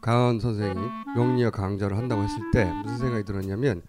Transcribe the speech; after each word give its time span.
강헌 0.00 0.40
선생이 0.40 0.74
명리학 1.14 1.52
강좌를 1.52 1.96
한다고 1.96 2.22
했을 2.22 2.38
때 2.52 2.64
무슨 2.82 2.98
생각이 2.98 3.24
들었냐면 3.24 3.82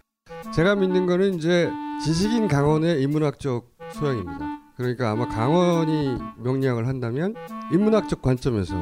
제가 0.54 0.76
믿는 0.76 1.06
거는 1.06 1.36
이제 1.36 1.72
지식인 2.04 2.48
강헌의 2.48 3.02
인문학적 3.02 3.70
소양입니다. 3.94 4.62
그러니까 4.76 5.12
아마 5.12 5.28
강헌이 5.28 6.18
명리학을 6.38 6.88
한다면 6.88 7.36
인문학적 7.72 8.22
관점에서 8.22 8.76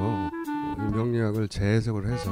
명리학을 0.94 1.50
재해석을 1.50 2.08
해서 2.08 2.32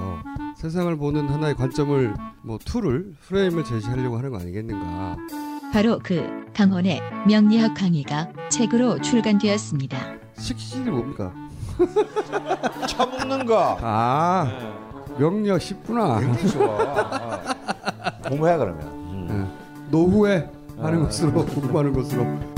세상을 0.56 0.96
보는 0.96 1.28
하나의 1.28 1.56
관점을 1.56 2.14
뭐 2.44 2.58
tool을 2.58 3.14
프레임을 3.28 3.64
제시하려고 3.64 4.18
하는 4.18 4.32
거 4.32 4.40
아니겠는가. 4.40 5.18
바로 5.74 6.00
그 6.02 6.46
강헌의 6.54 7.02
명리학 7.28 7.76
강의가 7.76 8.32
책으로 8.50 9.00
출간되었습니다. 9.02 9.98
식신이 10.38 10.90
뭡니까? 10.90 11.34
처먹는 12.88 13.46
거. 13.46 13.78
아 13.82 14.87
명리학 15.20 15.62
쉽구나. 15.62 16.20
굉장히 16.20 16.50
좋아. 16.50 16.66
어. 16.68 17.42
공부해 18.30 18.58
그러면. 18.58 18.88
음. 19.30 19.88
노후에 19.92 20.50
하는 20.78 21.04
것으로 21.04 21.46
공부하는 21.46 21.94
것으로. 21.94 22.58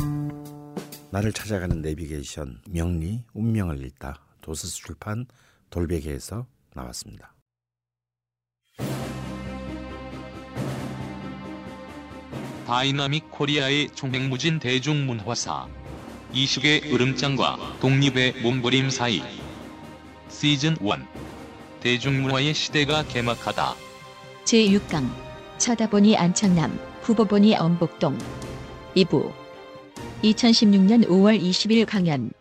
나를 1.11 1.33
찾아가는 1.33 1.81
내비게이션 1.81 2.61
명리 2.69 3.23
운명을 3.33 3.83
읽다 3.85 4.21
도서출판 4.41 5.25
돌베개에서 5.69 6.45
나왔습니다. 6.75 7.33
다이나믹 12.67 13.31
코리아의 13.31 13.89
총행무진 13.95 14.59
대중문화사 14.59 15.67
이식의 16.33 16.93
으름장과 16.93 17.79
독립의 17.81 18.43
몸부림 18.43 18.91
사이 18.91 19.23
시즌 20.29 20.75
1 20.79 20.87
대중문화의 21.81 22.53
시대가 22.53 23.03
개막하다 23.03 23.73
제6강 24.43 25.09
쳐다보니 25.57 26.17
안창남 26.17 26.77
후보보니 27.01 27.55
엄복동 27.55 28.17
2부 28.95 29.31
2016년 30.23 31.07
5월 31.07 31.39
20일 31.41 31.85
강연 31.85 32.31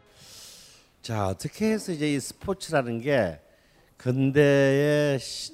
자 1.03 1.29
어떻게 1.29 1.73
해서 1.73 1.93
이제 1.93 2.13
이 2.13 2.19
스포츠라는 2.19 3.01
게 3.01 3.41
근대의 3.97 5.21
시, 5.21 5.53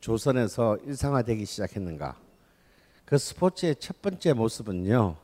조선에서 0.00 0.78
일상화되기 0.86 1.44
시작했는가? 1.44 2.18
그 3.04 3.18
스포츠의 3.18 3.76
첫 3.78 4.00
번째 4.00 4.32
모습은요 4.32 5.16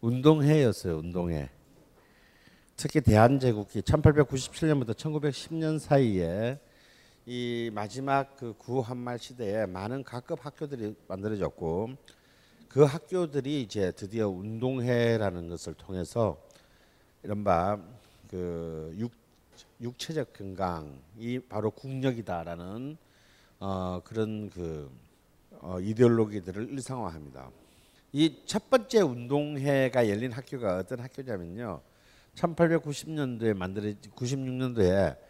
운동회였어요 0.00 0.98
운동회. 0.98 1.50
특히 2.76 3.00
대한제국기 3.00 3.82
1897년부터 3.82 4.94
1910년 4.94 5.78
사이에 5.78 6.58
이 7.32 7.70
마지막 7.72 8.34
그 8.34 8.54
구한말 8.58 9.16
시대에 9.16 9.64
많은 9.64 10.02
각급 10.02 10.44
학교들이 10.44 10.96
만들어졌고 11.06 11.90
그 12.68 12.82
학교들이 12.82 13.62
이제 13.62 13.92
드디어 13.92 14.28
운동회라는 14.28 15.48
것을 15.48 15.74
통해서 15.74 16.42
이른바 17.22 17.78
그 18.28 18.92
육, 18.98 19.12
육체적 19.80 20.32
건강이 20.32 21.38
바로 21.48 21.70
국력이다라는 21.70 22.96
어, 23.60 24.00
그런 24.02 24.50
그 24.50 24.90
어, 25.60 25.78
이데올로기들을 25.78 26.68
일상화합니다. 26.72 27.48
이 28.12 28.42
첫 28.44 28.68
번째 28.68 29.02
운동회가 29.02 30.08
열린 30.08 30.32
학교가 30.32 30.78
어떤 30.78 30.98
학교냐면요. 30.98 31.80
1890년도에 32.34 33.54
만들어 33.54 33.92
96년도에 34.16 35.29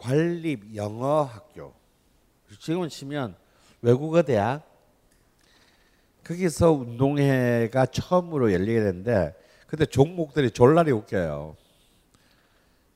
관립 0.00 0.74
영어 0.74 1.22
학교. 1.22 1.74
지금은 2.58 2.88
치면 2.88 3.36
외국어 3.82 4.22
대학 4.22 4.66
거기서 6.24 6.72
운동회가 6.72 7.86
처음으로 7.86 8.52
열리게 8.52 8.80
됐는데 8.80 9.34
그때 9.66 9.84
종목들이 9.86 10.50
졸라리 10.50 10.90
웃겨요. 10.90 11.56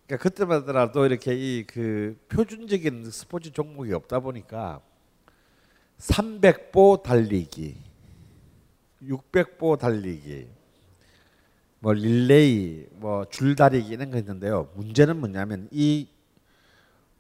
그러니까 0.07 0.23
그때마다라도 0.23 1.07
이렇게 1.07 1.35
이 1.35 1.65
그 1.67 2.17
표준적인 2.29 3.11
스포츠 3.11 3.53
종목이 3.53 3.93
없다 3.93 4.21
보니까 4.21 4.81
300보 5.99 7.03
달리기, 7.03 7.77
600보 9.03 9.79
달리기, 9.79 10.49
뭐 11.79 11.93
릴레이, 11.93 12.87
뭐 12.93 13.25
줄다리기 13.27 13.89
이런 13.89 14.11
거 14.11 14.19
있는데요. 14.19 14.69
문제는 14.75 15.19
뭐냐면 15.19 15.69
이 15.71 16.09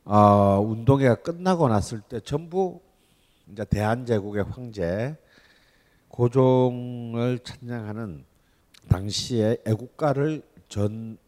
어, 0.04 0.60
운동회가 0.60 1.16
끝나고 1.16 1.68
났을 1.68 2.00
때 2.00 2.20
전부 2.20 2.80
이제 3.50 3.64
대한제국의 3.64 4.44
황제 4.44 5.16
고종을 6.08 7.38
찬양하는 7.40 8.24
당시의 8.88 9.62
애국가를 9.66 10.42
전 10.68 11.18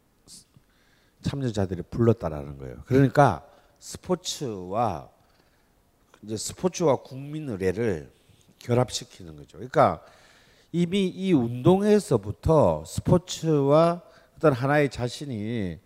참여자들이 1.22 1.82
불렀다라는 1.90 2.58
거예요. 2.58 2.76
그러니까 2.84 3.46
스포츠와 3.78 5.08
이제 6.22 6.36
스포츠와 6.36 6.96
국민 6.96 7.48
의례를 7.48 8.10
결합시키는 8.58 9.36
거죠. 9.36 9.58
그러니까 9.58 10.04
이미 10.70 11.08
이 11.08 11.32
운동에서부터 11.32 12.84
스포츠와 12.86 14.02
어떤 14.36 14.52
하나의 14.52 14.90
자신이 14.90 15.78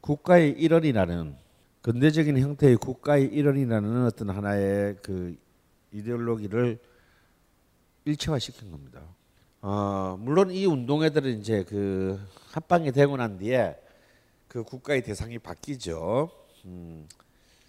국가의 0.00 0.50
일원이라는 0.50 1.43
근대적인 1.84 2.38
형태의 2.38 2.76
국가의 2.76 3.26
일원이라는 3.26 4.06
어떤 4.06 4.30
하나의 4.30 4.96
그 5.02 5.36
이데올로기를 5.92 6.78
일체화시킨 8.06 8.70
겁니다. 8.70 9.02
어, 9.60 10.16
물론 10.18 10.50
이 10.50 10.64
운동회들은 10.64 11.38
이제 11.40 11.62
그 11.64 12.18
합방이 12.52 12.90
되고 12.90 13.18
난 13.18 13.36
뒤에 13.36 13.76
그 14.48 14.62
국가의 14.62 15.02
대상이 15.02 15.38
바뀌죠. 15.38 16.30
음, 16.64 17.06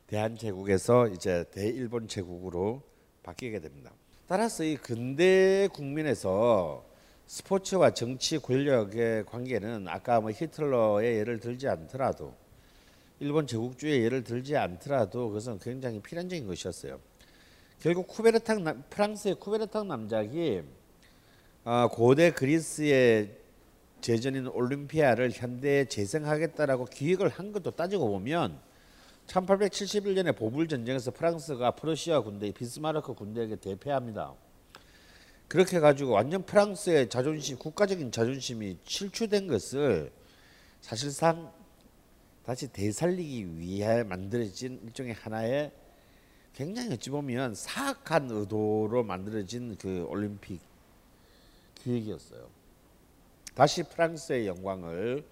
대한제국에서 0.08 1.10
이제 1.10 1.44
대일본 1.52 2.08
제국으로 2.08 2.84
바뀌게 3.22 3.60
됩니다. 3.60 3.92
따라서 4.28 4.64
이 4.64 4.78
근대 4.78 5.68
국민에서 5.74 6.86
스포츠와 7.28 7.94
정치 7.94 8.38
권력의 8.38 9.26
관계는 9.26 9.90
아까 9.90 10.22
뭐 10.22 10.32
히틀러의 10.32 11.18
예를 11.18 11.42
들지 11.42 11.68
않더라도 11.68 12.45
일본 13.20 13.48
제국주의 13.48 14.04
예를 14.04 14.24
들지 14.24 14.58
않더라도 14.58 15.30
그것은 15.30 15.60
굉장히 15.60 16.02
필연적인 16.02 16.48
것이었어요. 16.48 17.00
결국 17.80 18.08
쿠베르탕 18.08 18.84
프랑스의 18.90 19.36
쿠베르탕 19.36 19.88
남작이 19.88 20.64
어, 21.64 21.88
고대 21.88 22.32
그리스의 22.32 23.38
제전인 24.02 24.48
올림피아를 24.48 25.32
현대에 25.32 25.86
재생하겠다라고 25.86 26.86
기획을 26.86 27.30
한 27.30 27.52
것도 27.52 27.72
따지고 27.72 28.10
보면 28.10 28.60
1871년에 29.28 30.36
보불 30.36 30.68
전쟁에서 30.68 31.12
프랑스가 31.12 31.72
프러시아 31.72 32.20
군대 32.22 32.52
비스마르크 32.52 33.14
군대에게 33.14 33.56
대패합니다. 33.56 34.34
그렇게 35.48 35.80
가지고 35.80 36.12
완전 36.12 36.44
프랑스의 36.44 37.10
자존심, 37.10 37.58
국가적인 37.58 38.12
자존심이 38.12 38.78
실추된 38.84 39.48
것을 39.48 40.12
사실상 40.82 41.52
다시 42.46 42.72
되살리기 42.72 43.58
위해 43.58 44.04
만들어진 44.04 44.80
일종의 44.84 45.14
하나의 45.14 45.72
굉장히 46.54 46.94
어찌 46.94 47.10
보면 47.10 47.56
사악한 47.56 48.30
의도로 48.30 49.04
만들어진 49.04 49.76
그 49.78 50.06
올림픽 50.08 50.62
기획이었어요. 51.76 52.48
다시 53.56 53.84
프랑스의 53.84 54.48
영광을 54.48 55.26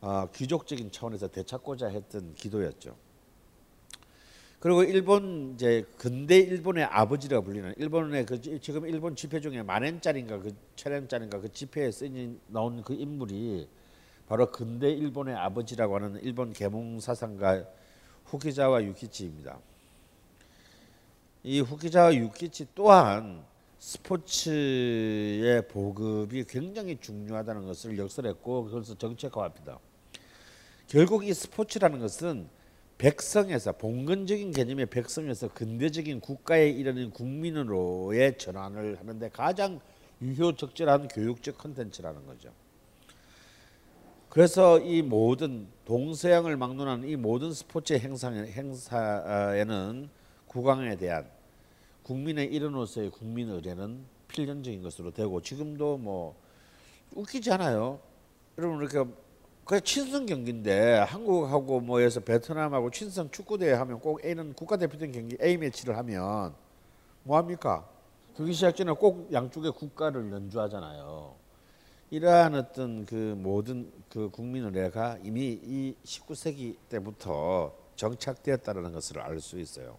어, 0.00 0.28
귀족적인 0.34 0.90
차원에서 0.90 1.28
되찾고자 1.28 1.86
했던 1.88 2.34
기도였죠. 2.34 2.96
그리고 4.58 4.82
일본 4.82 5.54
이제 5.54 5.84
근대 5.96 6.38
일본의 6.38 6.84
아버지라고 6.84 7.44
불리는 7.44 7.74
일본의 7.76 8.26
그 8.26 8.60
지금 8.60 8.86
일본 8.86 9.14
지폐 9.14 9.40
중에 9.40 9.62
만엔짜리인가 9.62 10.38
그 10.38 10.54
천엔짜리인가 10.76 11.40
그 11.40 11.52
지폐에 11.52 11.90
쓰인 11.90 12.40
나온 12.48 12.82
그 12.82 12.94
인물이 12.94 13.68
바로 14.32 14.50
근대 14.50 14.90
일본의 14.90 15.34
아버지라고 15.34 15.96
하는 15.96 16.18
일본 16.22 16.54
계몽 16.54 17.00
사상가 17.00 17.66
후키자와 18.24 18.82
유키치입니다. 18.82 19.58
이 21.42 21.60
후키자와 21.60 22.14
유키치 22.14 22.68
또한 22.74 23.44
스포츠의 23.78 25.68
보급이 25.68 26.44
굉장히 26.44 26.96
중요하다는 26.98 27.66
것을 27.66 27.98
역설했고 27.98 28.64
그것을 28.64 28.96
정책화합니다. 28.96 29.78
결국 30.86 31.26
이 31.26 31.34
스포츠라는 31.34 31.98
것은 31.98 32.48
백성에서 32.96 33.72
봉건적인 33.72 34.52
개념의 34.52 34.86
백성에서 34.86 35.48
근대적인 35.48 36.20
국가에 36.20 36.70
이르는 36.70 37.10
국민으로의 37.10 38.38
전환을 38.38 38.98
하는데 38.98 39.28
가장 39.28 39.78
유효적절한 40.22 41.08
교육적 41.08 41.58
컨텐츠라는 41.58 42.24
거죠. 42.24 42.61
그래서 44.32 44.78
이 44.78 45.02
모든 45.02 45.68
동서양을 45.84 46.56
막론하는 46.56 47.06
이 47.06 47.16
모든 47.16 47.52
스포츠 47.52 47.92
행사, 47.92 48.30
행사에 48.30 49.62
는 49.64 50.08
국왕에 50.46 50.96
대한 50.96 51.28
국민의 52.02 52.46
일원으로서의 52.46 53.10
국민 53.10 53.50
의례는 53.50 54.02
필연적인 54.28 54.82
것으로 54.82 55.10
되고 55.10 55.42
지금도 55.42 55.98
뭐 55.98 56.34
웃기지 57.14 57.52
않아요. 57.52 58.00
여러분 58.56 58.78
이렇게 58.78 59.04
그 59.66 59.78
친선 59.82 60.24
경기인데 60.24 61.00
한국하고 61.00 61.80
뭐 61.80 61.98
해서 61.98 62.20
베트남하고 62.20 62.90
친선 62.90 63.30
축구 63.30 63.58
대회 63.58 63.74
하면 63.74 64.00
꼭 64.00 64.24
A는 64.24 64.54
국가대표팀 64.54 65.12
경기 65.12 65.36
A 65.42 65.58
매치를 65.58 65.98
하면 65.98 66.54
뭐 67.22 67.36
합니까? 67.36 67.86
경기 68.34 68.54
시작 68.54 68.74
전에 68.74 68.92
꼭 68.92 69.30
양쪽의 69.30 69.72
국가를 69.72 70.32
연주하잖아요. 70.32 71.41
이러한 72.12 72.54
어떤 72.54 73.06
그 73.06 73.34
모든 73.38 73.90
그 74.10 74.28
국민 74.28 74.64
의례가 74.64 75.16
이미 75.22 75.58
이 75.64 75.96
19세기 76.04 76.76
때부터 76.90 77.74
정착되었다는 77.96 78.92
것을 78.92 79.18
알 79.18 79.40
수 79.40 79.58
있어요. 79.58 79.96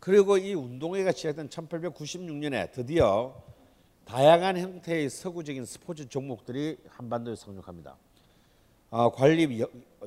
그리고 0.00 0.36
이 0.36 0.54
운동회가 0.54 1.12
시작된 1.12 1.50
1896년에 1.50 2.72
드디어 2.72 3.40
다양한 4.06 4.58
형태의 4.58 5.08
서구적인 5.08 5.66
스포츠 5.66 6.08
종목들이 6.08 6.78
한반도에 6.88 7.36
상륙합니다. 7.36 7.96
어, 8.90 9.12
관립 9.12 9.52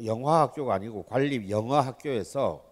영화학교가 0.04 0.74
아니고 0.74 1.04
관립 1.04 1.50
영어학교에서 1.50 2.66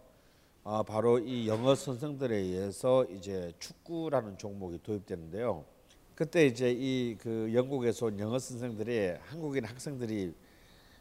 어, 0.65 0.83
바로 0.83 1.19
이 1.19 1.47
영어 1.47 1.73
선생들에 1.73 2.35
의해서 2.35 3.05
이제 3.05 3.53
축구라는 3.59 4.37
종목이 4.37 4.79
도입되는데요. 4.83 5.78
그때 6.19 6.45
이제 6.45 6.69
이 6.77 7.15
그 7.17 7.49
영국에서 7.53 8.07
온 8.07 8.19
영어 8.19 8.37
선생들이 8.37 9.13
한국인 9.21 9.63
학생들이 9.63 10.33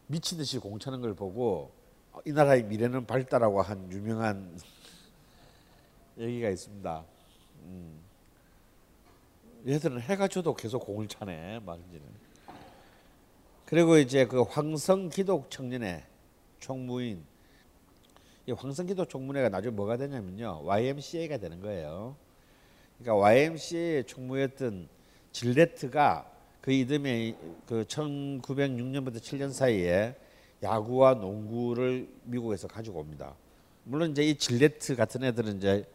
미치듯이 0.06 0.60
공차는 0.60 1.00
걸 1.00 1.12
보고 1.14 1.72
어, 2.12 2.20
이 2.24 2.30
나라의 2.30 2.62
미래는 2.62 3.04
밝다라고 3.04 3.60
한 3.60 3.90
유명한 3.90 4.56
얘기가 6.18 6.50
있습니다. 6.50 7.04
음. 7.64 7.98
얘들은 9.66 10.02
해가 10.02 10.28
져도 10.28 10.54
계속 10.54 10.86
공을 10.86 11.08
차네, 11.08 11.62
막 11.66 11.80
이제는. 11.88 12.06
그리고 13.66 13.98
이제 13.98 14.24
그 14.24 14.42
황성 14.42 15.08
기독 15.08 15.50
청년회 15.50 16.06
총무인 16.60 17.24
이 18.46 18.52
황성 18.52 18.86
기독 18.86 19.08
총무회가 19.08 19.48
나중에 19.48 19.74
뭐가 19.74 19.96
되냐면요 19.96 20.62
YMCA가 20.64 21.38
되는 21.38 21.60
거예요. 21.60 22.14
그러니까 23.00 23.16
YMCA 23.16 24.04
총무였던 24.04 24.96
질레트가 25.38 26.28
그 26.60 26.72
이듬해 26.72 27.36
그 27.64 27.84
1906년부터 27.84 29.18
7년 29.18 29.52
사이에 29.52 30.16
야구와 30.64 31.14
농구를 31.14 32.08
미국에서 32.24 32.66
가지고 32.66 32.98
옵니다. 32.98 33.36
물론 33.84 34.10
이제 34.10 34.24
이 34.24 34.34
질레트 34.34 34.96
같은 34.96 35.22
애들은 35.22 35.58
이제 35.58 35.88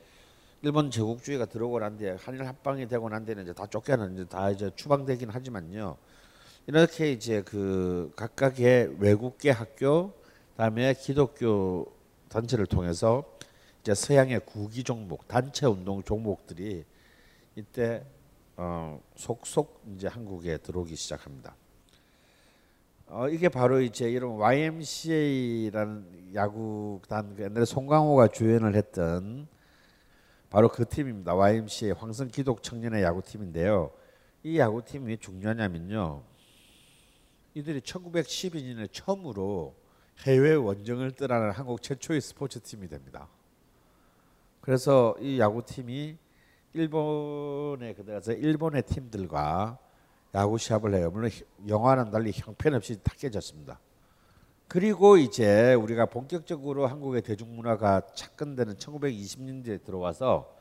일본 0.61 0.89
제국주의가 0.89 1.45
들어오고 1.45 1.79
난 1.79 1.97
뒤에 1.97 2.11
한일 2.11 2.47
합방이 2.47 2.87
되고 2.87 3.09
난 3.09 3.25
뒤에는 3.25 3.43
이제 3.43 3.53
다 3.53 3.67
쫓겨는 3.67 4.13
이제 4.13 4.25
다 4.25 4.49
이제 4.49 4.71
추방되긴 4.77 5.29
하지만요. 5.29 5.97
이렇게 6.67 7.11
이제 7.11 7.41
그 7.41 8.13
각각의 8.15 8.95
외국계 8.99 9.49
학교 9.49 10.13
그다음에 10.51 10.93
기독교 10.93 11.91
단체를 12.29 12.65
통해서 12.65 13.25
이제 13.81 13.93
서양의 13.93 14.45
구기 14.45 14.85
종목, 14.85 15.27
단체 15.27 15.65
운동 15.65 16.01
종목들이 16.01 16.85
이때 17.57 18.05
어, 18.55 19.01
속속 19.15 19.81
이제 19.95 20.07
한국에 20.07 20.57
들어오기 20.57 20.95
시작합니다. 20.95 21.55
어, 23.07 23.27
이게 23.29 23.49
바로 23.49 23.81
이제 23.81 24.09
이런 24.09 24.37
YMCA라는 24.37 26.31
야구단 26.33 27.35
그 27.35 27.43
옛날에 27.43 27.65
송강호가 27.65 28.29
주연을 28.29 28.75
했던 28.75 29.47
바로 30.49 30.69
그 30.69 30.87
팀입니다. 30.87 31.33
YMCA 31.33 31.91
황성 31.91 32.27
기독 32.29 32.61
청년의 32.61 33.03
야구팀인데요. 33.03 33.91
이 34.43 34.59
야구팀이 34.59 35.07
왜 35.07 35.15
중요하냐면요. 35.17 36.21
이들이 37.55 37.81
1912년에 37.81 38.87
처음으로 38.91 39.75
해외 40.25 40.53
원정을 40.53 41.11
떠나는 41.13 41.51
한국 41.51 41.81
최초의 41.81 42.21
스포츠 42.21 42.59
팀이 42.59 42.87
됩니다. 42.87 43.27
그래서 44.61 45.15
이 45.19 45.39
야구팀이 45.39 46.17
일본에 46.73 47.93
그들어서 47.93 48.33
일본의 48.33 48.83
팀들과 48.83 49.77
야구 50.33 50.57
시합을 50.57 50.95
해요. 50.95 51.11
물론 51.11 51.29
영화는 51.67 52.09
달리 52.09 52.31
형편없이 52.33 53.01
다 53.03 53.13
깨졌습니다. 53.17 53.79
그리고 54.67 55.17
이제 55.17 55.75
우리가 55.75 56.07
본격적으로 56.07 56.87
한국의 56.87 57.21
대중문화가 57.21 58.01
착근되는 58.15 58.75
1920년대에 58.75 59.83
들어와서 59.83 60.55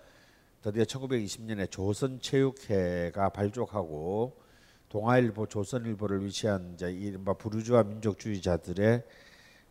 드디어 0.61 0.85
1920년에 0.85 1.71
조선체육회가 1.71 3.31
발족하고 3.31 4.37
동아일보, 4.91 5.47
조선일보를 5.47 6.23
위시한 6.27 6.75
이제 6.75 6.93
이른바 6.93 7.33
부르주아 7.33 7.85
민족주의자들의 7.85 9.03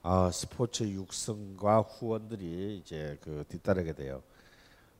어, 0.01 0.31
스포츠 0.31 0.83
육성과 0.83 1.81
후원들이 1.81 2.77
이제 2.77 3.19
그 3.21 3.45
뒤따르게 3.47 3.93
돼요. 3.93 4.23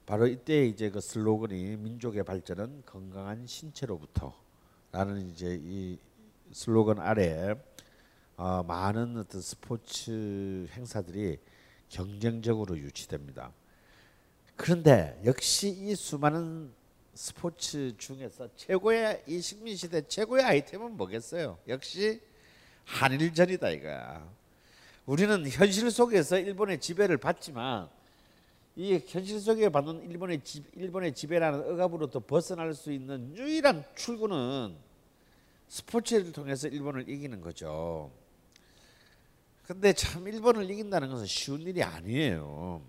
바로 0.06 0.28
이때 0.28 0.66
이제 0.66 0.90
그 0.90 1.00
슬로건이 1.00 1.78
민족의 1.78 2.24
발전은 2.24 2.84
건강한 2.86 3.46
신체로부터라는 3.46 5.30
이제 5.30 5.60
이 5.64 5.98
슬로건 6.52 7.00
아래 7.00 7.56
어, 8.36 8.64
많은 8.64 9.18
어떤 9.18 9.42
스포츠 9.42 10.68
행사들이 10.72 11.38
경쟁적으로 11.90 12.78
유치됩니다. 12.78 13.54
그런데 14.56 15.20
역시 15.26 15.70
이 15.70 15.96
수많은 15.96 16.72
스포츠 17.14 17.96
중에서 17.98 18.50
최고의 18.56 19.24
이 19.28 19.40
식민 19.42 19.76
시대 19.76 20.02
최고의 20.08 20.44
아이템은 20.44 20.98
뭐겠어요? 20.98 21.58
역시 21.68 22.22
한일전이다 22.86 23.70
이거야. 23.70 24.28
우리는 25.06 25.48
현실 25.50 25.90
속에서 25.92 26.40
일본의 26.40 26.80
지배를 26.80 27.18
받지만 27.18 27.90
이 28.76 29.02
현실 29.06 29.40
속에 29.40 29.70
받는 29.70 30.10
일본의 30.10 30.44
지, 30.44 30.64
일본의 30.76 31.14
지배라는 31.14 31.74
억압으로부터 31.74 32.20
벗어날 32.20 32.74
수 32.74 32.92
있는 32.92 33.36
유일한 33.36 33.84
출구는 33.96 34.76
스포츠를 35.68 36.32
통해서 36.32 36.68
일본을 36.68 37.10
이기는 37.10 37.42
거죠. 37.42 38.12
근데 39.64 39.94
참 39.94 40.28
일본을 40.28 40.70
이긴다는 40.70 41.10
것은 41.10 41.26
쉬운 41.26 41.62
일이 41.62 41.84
아니에요. 41.84 42.82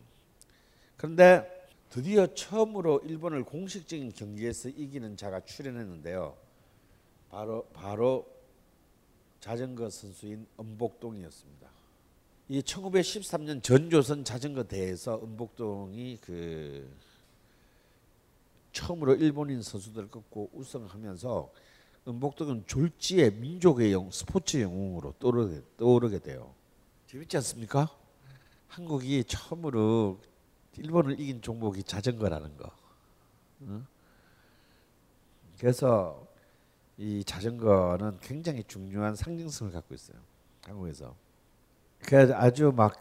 그런데 0.97 1.69
드디어 1.91 2.27
처음으로 2.27 3.01
일본을 3.05 3.45
공식적인 3.45 4.13
경기에서 4.13 4.69
이기는 4.69 5.17
자가 5.17 5.41
출연했는데요. 5.41 6.37
바로 7.29 7.69
바로 7.73 8.27
자전거 9.41 9.91
선수인 9.91 10.47
은복동이었습니다. 10.59 11.72
이 12.53 12.61
1913년 12.61 13.63
전조선 13.63 14.25
자전거 14.25 14.63
대회에서 14.63 15.23
은복동이 15.23 16.19
그 16.21 16.87
처음으로 18.73 19.15
일본인 19.15 19.63
선수들을 19.63 20.11
꺾고 20.11 20.51
우승하면서 20.53 21.51
은복동은 22.09 22.65
졸지의 22.67 23.37
민족의 23.37 23.95
영, 23.95 24.11
스포츠 24.11 24.61
영웅으로 24.61 25.15
떠오르게, 25.19 25.63
떠오르게 25.79 26.19
돼요. 26.19 26.55
재밌지 27.07 27.39
않습니까? 27.39 27.89
한국이 28.69 29.25
처음으로 29.25 30.21
일본을 30.77 31.21
이긴 31.21 31.41
종목이 31.41 31.83
자전거라는 31.83 32.59
거. 32.59 32.71
그래서 35.59 36.27
이 36.99 37.25
자전거는 37.25 38.19
굉장히 38.21 38.63
중요한 38.65 39.17
상징성을 39.17 39.73
갖고 39.73 39.95
있어요. 39.95 40.19
한국에서. 40.65 41.17
그래서 42.05 42.35
아주 42.35 42.73
막 42.75 42.95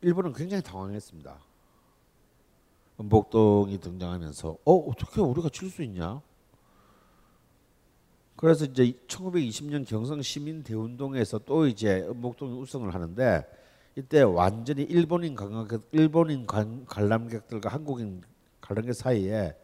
일본은 0.00 0.32
굉장히 0.32 0.62
당황했습니다. 0.62 1.38
은복동이 2.98 3.78
등장하면서 3.78 4.58
어 4.64 4.74
어떻게 4.74 5.20
우리가 5.20 5.48
칠 5.50 5.70
수 5.70 5.82
있냐? 5.82 6.20
그래서 8.36 8.66
이제 8.66 8.92
1920년 9.06 9.86
경성 9.86 10.20
시민 10.22 10.62
대운동에서 10.62 11.38
또 11.40 11.66
이제 11.66 12.02
은복동이 12.02 12.52
우승을 12.60 12.94
하는데 12.94 13.46
이때 13.96 14.20
완전히 14.22 14.82
일본인 14.82 15.34
관광객, 15.34 15.80
일본인 15.92 16.46
관람객들과 16.46 17.70
한국인 17.70 18.22
관람객 18.60 18.94
사이에 18.94 19.56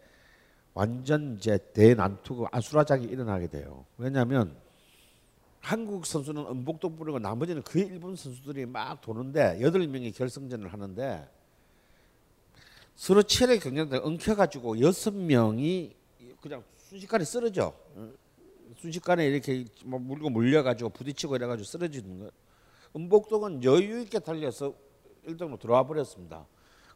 완전 0.73 1.37
이제 1.37 1.59
대난투고 1.75 2.49
아수라장이 2.51 3.05
일어나게 3.05 3.49
돼요. 3.49 3.85
왜냐하면 3.99 4.57
한국 5.63 6.05
선수는 6.05 6.45
은복도 6.45 6.91
뿌리고 6.97 7.21
나머지는 7.21 7.63
거의 7.63 7.87
일본 7.87 8.17
선수들이 8.17 8.67
막 8.67 9.01
도는데 9.01 9.59
여덟 9.63 9.87
명이 9.87 10.11
결승전을 10.11 10.73
하는데 10.73 11.29
서로 12.97 13.23
치열하게 13.23 13.61
경쟁하다 13.61 14.05
엉켜가지고 14.05 14.81
여섯 14.81 15.15
명이 15.15 15.95
그냥 16.41 16.65
순식간에 16.77 17.25
쓰러져. 17.25 17.73
어, 17.95 18.13
순식간에 18.79 19.25
이렇게 19.25 19.65
뭐 19.85 20.01
물고 20.01 20.31
물려가지고 20.31 20.91
부딪히고 20.91 21.37
이래가지고 21.37 21.65
쓰러지는 21.65 22.19
거. 22.19 22.31
은복동은 22.97 23.63
여유 23.63 24.01
있게 24.01 24.19
달려서 24.19 24.75
1등으로 25.27 25.61
들어와 25.61 25.87
버렸습니다. 25.87 26.45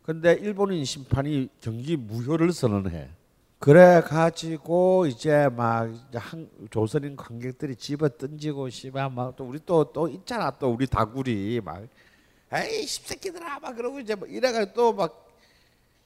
근데 0.02 0.32
일본인 0.32 0.84
심판이 0.84 1.48
경기 1.60 1.96
무효를 1.96 2.52
선언해. 2.52 3.10
그래 3.58 4.02
가지고 4.02 5.06
이제 5.06 5.48
막 5.48 5.88
한, 6.14 6.48
조선인 6.70 7.16
관객들이 7.16 7.74
집어 7.74 8.08
던지고 8.08 8.68
씨발 8.68 9.10
막 9.10 9.34
또 9.36 9.44
우리 9.44 9.58
또 9.64 9.84
또 9.92 10.08
있잖아 10.08 10.50
또 10.58 10.70
우리 10.72 10.86
다구리 10.86 11.60
막. 11.64 11.82
에이 12.52 12.86
십새끼들아 12.86 13.58
막 13.60 13.74
그러고 13.74 13.98
이제 14.00 14.14
막 14.14 14.30
이래가 14.30 14.72
또 14.72 14.92
막 14.92 15.26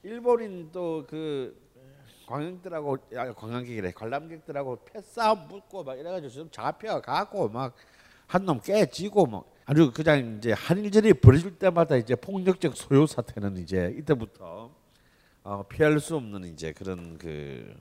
일본인 0.03 0.71
또 0.73 1.05
그 1.09 1.55
관객들하고 2.27 2.97
아, 3.17 3.33
관광객이래. 3.35 3.93
관람객들하고 3.93 4.79
패싸움 4.85 5.49
붙고 5.49 5.83
막 5.85 5.99
이래가지고 5.99 6.33
좀 6.33 6.49
잡혀 6.51 7.01
가고 7.01 7.49
막 7.49 7.75
한 8.33 8.45
놈 8.47 8.61
깨지고 8.61 9.27
막. 9.27 9.45
아주 9.67 9.91
그냥 9.93 10.37
이제 10.39 10.53
한일전이 10.53 11.15
벌어질 11.15 11.59
때마다 11.59 11.97
이제 11.97 12.15
폭력적 12.15 12.77
소요 12.77 13.07
사태는 13.07 13.57
이제 13.59 13.93
이때부터 13.99 14.71
어, 15.43 15.65
피할 15.67 15.99
수 16.01 16.17
없는 16.17 16.53
이제 16.53 16.73
그런 16.73 17.17
그 17.17 17.75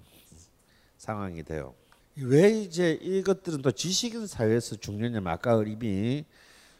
상황이 0.97 1.43
돼요. 1.43 1.73
왜 2.15 2.49
이제 2.51 2.93
이것들은 3.01 3.61
또 3.61 3.71
지식인 3.71 4.27
사회에서 4.27 4.77
중요하냐면 4.77 5.33
아까 5.33 5.61
이미 5.65 6.23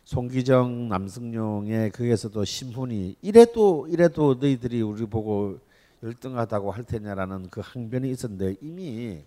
송기정 0.05 0.88
남승용의 0.88 1.91
거기에서도 1.91 2.43
신분이 2.45 3.17
이래도 3.21 3.88
이래도 3.89 4.36
너희들이 4.36 4.81
우리 4.81 5.05
보고 5.05 5.59
열등하다고 6.01 6.71
할 6.71 6.86
테냐라는 6.86 7.50
그 7.50 7.62
항변이 7.62 8.09
있었는데 8.12 8.55
이미 8.62 9.21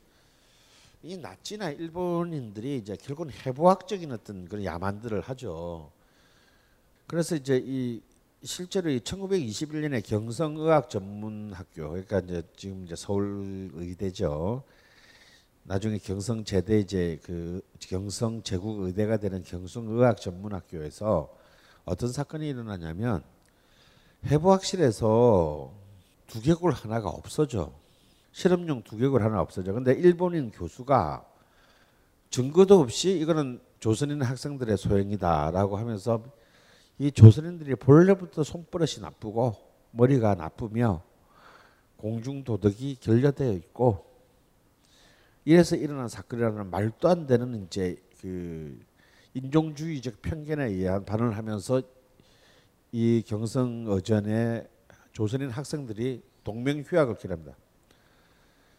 이 1.02 1.16
나치나 1.18 1.70
일본인들이 1.70 2.78
이제 2.78 2.96
결국은 2.96 3.30
해부학적인 3.30 4.10
어떤 4.10 4.48
그런 4.48 4.64
야만들을 4.64 5.20
하죠. 5.20 5.90
그래서 7.06 7.36
이제 7.36 7.62
이 7.62 8.00
실제로 8.44 8.90
이 8.90 8.98
1921년에 8.98 10.04
경성의학 10.04 10.90
전문학교 10.90 11.90
그러니까 11.90 12.18
이제 12.18 12.42
지금 12.56 12.84
이제 12.84 12.96
서울 12.96 13.70
의대죠. 13.74 14.64
나중에 15.62 15.98
경성 15.98 16.42
제대 16.42 16.80
이제 16.80 17.20
그 17.22 17.62
경성 17.78 18.42
제국 18.42 18.80
의대가 18.80 19.16
되는 19.16 19.44
경성의학 19.44 20.20
전문학교에서 20.20 21.32
어떤 21.84 22.10
사건이 22.10 22.48
일어나냐면 22.48 23.22
해부학실에서 24.26 25.72
두개골 26.26 26.72
하나가 26.72 27.10
없어져. 27.10 27.72
실험용 28.32 28.82
두개골 28.82 29.22
하나 29.22 29.40
없어져. 29.40 29.72
근데 29.72 29.92
일본인 29.92 30.50
교수가 30.50 31.24
증거도 32.30 32.80
없이 32.80 33.16
이거는 33.20 33.60
조선인 33.78 34.20
학생들의 34.22 34.76
소행이다라고 34.78 35.76
하면서 35.76 36.24
이 36.98 37.10
조선인들이 37.10 37.74
본래부터 37.76 38.44
손버릇이 38.44 39.00
나쁘고 39.00 39.54
머리가 39.92 40.34
나쁘며 40.34 41.02
공중 41.96 42.44
도덕이 42.44 42.96
결여되어 43.00 43.52
있고 43.52 44.06
이래서 45.44 45.76
일어난 45.76 46.08
사건이라는 46.08 46.70
말도 46.70 47.08
안 47.08 47.26
되는 47.26 47.64
이제 47.64 47.96
그 48.20 48.78
인종주의적 49.34 50.22
편견에 50.22 50.66
의한 50.66 51.04
반응을 51.04 51.36
하면서 51.36 51.82
이 52.92 53.22
경성 53.26 53.86
어전의 53.88 54.68
조선인 55.12 55.50
학생들이 55.50 56.22
동맹 56.44 56.82
휴학을 56.82 57.16
기랍니다. 57.16 57.56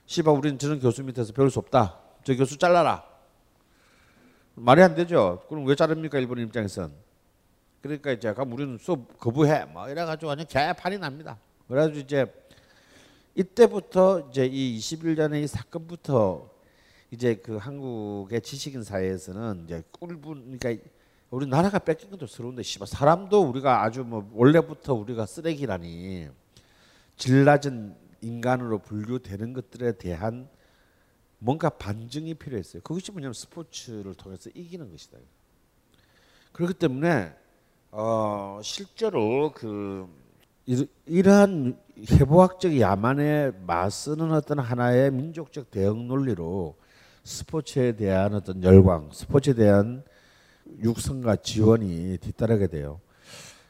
씨바 0.05 0.31
우리는 0.31 0.57
저런 0.59 0.79
교수 0.79 1.03
밑에서 1.03 1.33
배울 1.33 1.49
수 1.49 1.59
없다. 1.59 1.99
저 2.23 2.35
교수 2.35 2.57
잘라라. 2.57 3.03
말이 4.55 4.81
안 4.81 4.95
되죠. 4.95 5.43
그럼 5.49 5.65
왜 5.65 5.75
자릅니까 5.75 6.19
일본 6.19 6.39
입장에선? 6.39 6.93
그러니까 7.83 8.13
이제 8.13 8.31
그럼 8.31 8.53
우리는 8.53 8.77
수업 8.77 9.19
거부해. 9.19 9.65
뭐 9.65 9.89
이래가지고 9.89 10.29
완전 10.29 10.47
개판이 10.47 10.97
납니다. 10.97 11.37
그래가지고 11.67 11.99
이제 11.99 12.33
이때부터 13.35 14.29
이제 14.29 14.45
이 14.45 14.77
21년의 14.79 15.43
이 15.43 15.47
사건부터 15.47 16.49
이제 17.11 17.35
그 17.35 17.57
한국의 17.57 18.39
지식인 18.39 18.83
사회에서는 18.83 19.65
이제 19.65 19.83
꿀분 19.91 20.57
그러니까 20.57 20.81
우리 21.29 21.45
나라가 21.45 21.77
뺏긴 21.77 22.09
것도 22.09 22.25
서러운데 22.25 22.63
씨발 22.63 22.87
사람도 22.87 23.41
우리가 23.41 23.83
아주 23.83 24.05
뭐 24.05 24.31
원래부터 24.33 24.93
우리가 24.93 25.25
쓰레기라니 25.25 26.29
질 27.17 27.43
낮은 27.43 27.97
인간으로 28.21 28.79
분류되는 28.79 29.51
것들에 29.51 29.97
대한 29.97 30.47
뭔가 31.37 31.69
반증이 31.69 32.35
필요했어요. 32.35 32.81
그것이 32.81 33.11
뭐냐면 33.11 33.33
스포츠를 33.33 34.13
통해서 34.13 34.49
이기는 34.53 34.89
것이다. 34.89 35.17
그렇기 36.53 36.75
때문에 36.75 37.42
어 37.95 38.59
실제로 38.63 39.51
그 39.53 40.09
이러한 41.05 41.77
해부학적 42.09 42.79
야만에 42.79 43.51
맞서는 43.67 44.31
어떤 44.31 44.57
하나의 44.57 45.11
민족적 45.11 45.69
대응 45.69 46.07
논리로 46.07 46.75
스포츠에 47.23 47.95
대한 47.95 48.33
어떤 48.33 48.63
열광, 48.63 49.11
스포츠에 49.13 49.53
대한 49.53 50.03
육성과 50.81 51.35
지원이 51.35 52.17
뒤따르게 52.17 52.65
돼요. 52.65 52.99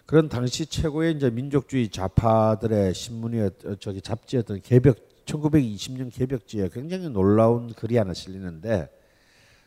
그런 0.05 0.29
당시 0.29 0.67
최고의 0.67 1.15
이제 1.15 1.29
민족주의 1.29 1.89
좌파들의 1.89 2.93
신문이 2.93 3.49
저기 3.81 3.99
잡지였던 4.01 4.61
개벽 4.61 4.99
1920년 5.25 6.13
개벽지에 6.13 6.69
굉장히 6.71 7.09
놀라운 7.09 7.73
글이 7.73 7.97
하나 7.97 8.13
실리는데 8.13 8.87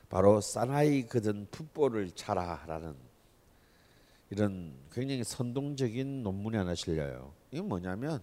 바로 0.09 0.41
사나이 0.41 1.03
그든 1.03 1.49
풋볼을 1.51 2.13
차라라는 2.13 3.06
이런 4.31 4.75
굉장히 4.93 5.23
선동적인 5.25 6.23
논문이 6.23 6.57
하나 6.57 6.75
실려요. 6.75 7.33
이건 7.51 7.69
뭐냐면 7.69 8.21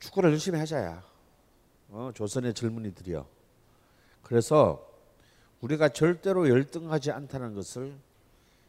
축구를 0.00 0.30
열심히 0.30 0.58
하자야. 0.58 1.02
어, 1.88 2.10
조선의 2.14 2.54
젊은이들이요. 2.54 3.26
그래서 4.22 4.88
우리가 5.60 5.88
절대로 5.90 6.48
열등하지 6.48 7.10
않다는 7.10 7.54
것을 7.54 7.96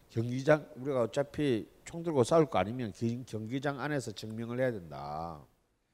경기장 0.10 0.68
우리가 0.76 1.04
어차피 1.04 1.68
총 1.86 2.04
들고 2.04 2.24
싸울 2.24 2.48
거 2.48 2.60
아니면 2.60 2.92
경기장 3.26 3.80
안에서 3.80 4.12
증명을 4.12 4.60
해야 4.60 4.72
된다. 4.72 5.40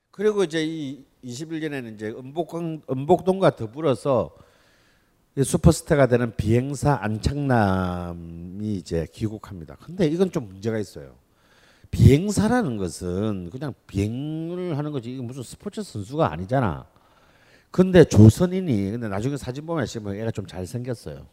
그리고 0.10 0.44
이제 0.44 0.66
이 0.66 1.06
21년에는 1.24 1.94
이제 1.94 2.08
은복동, 2.10 2.82
은복동과 2.90 3.56
더불어서 3.56 4.36
슈퍼스타가 5.44 6.08
되는 6.08 6.36
비행사 6.36 6.98
안창남이 7.02 8.76
이제 8.76 9.08
귀국합니다. 9.14 9.76
근데 9.82 10.08
이건 10.08 10.32
좀 10.32 10.48
문제가 10.48 10.78
있어요. 10.80 11.16
비행사라는 11.92 12.78
것은 12.78 13.50
그냥 13.52 13.74
비행을 13.88 14.78
하는 14.78 14.92
거지 14.92 15.14
이게 15.14 15.22
무슨 15.22 15.44
스포츠 15.44 15.84
선수가 15.84 16.32
아니잖아. 16.32 16.86
근데 17.72 18.04
조선인이 18.04 18.92
근데 18.92 19.08
나중에 19.08 19.38
사진 19.38 19.66
보면 19.66 19.86
지금 19.86 20.16
애가 20.16 20.32
좀 20.32 20.48
잘생겼어요. 20.48 21.28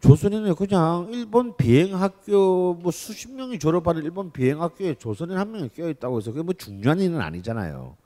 조선인은 0.00 0.54
그냥 0.56 1.08
일본 1.12 1.56
비행학교 1.56 2.74
뭐 2.74 2.90
수십 2.90 3.30
명이 3.30 3.58
졸업하는 3.58 4.02
일본 4.02 4.32
비행학교에 4.32 4.94
조선인 4.94 5.38
한 5.38 5.52
명이 5.52 5.70
껴 5.70 5.88
있다고 5.88 6.18
해서 6.18 6.32
그게 6.32 6.42
뭐 6.42 6.52
중요한 6.52 7.00
일은 7.00 7.20
아니잖아요. 7.20 7.96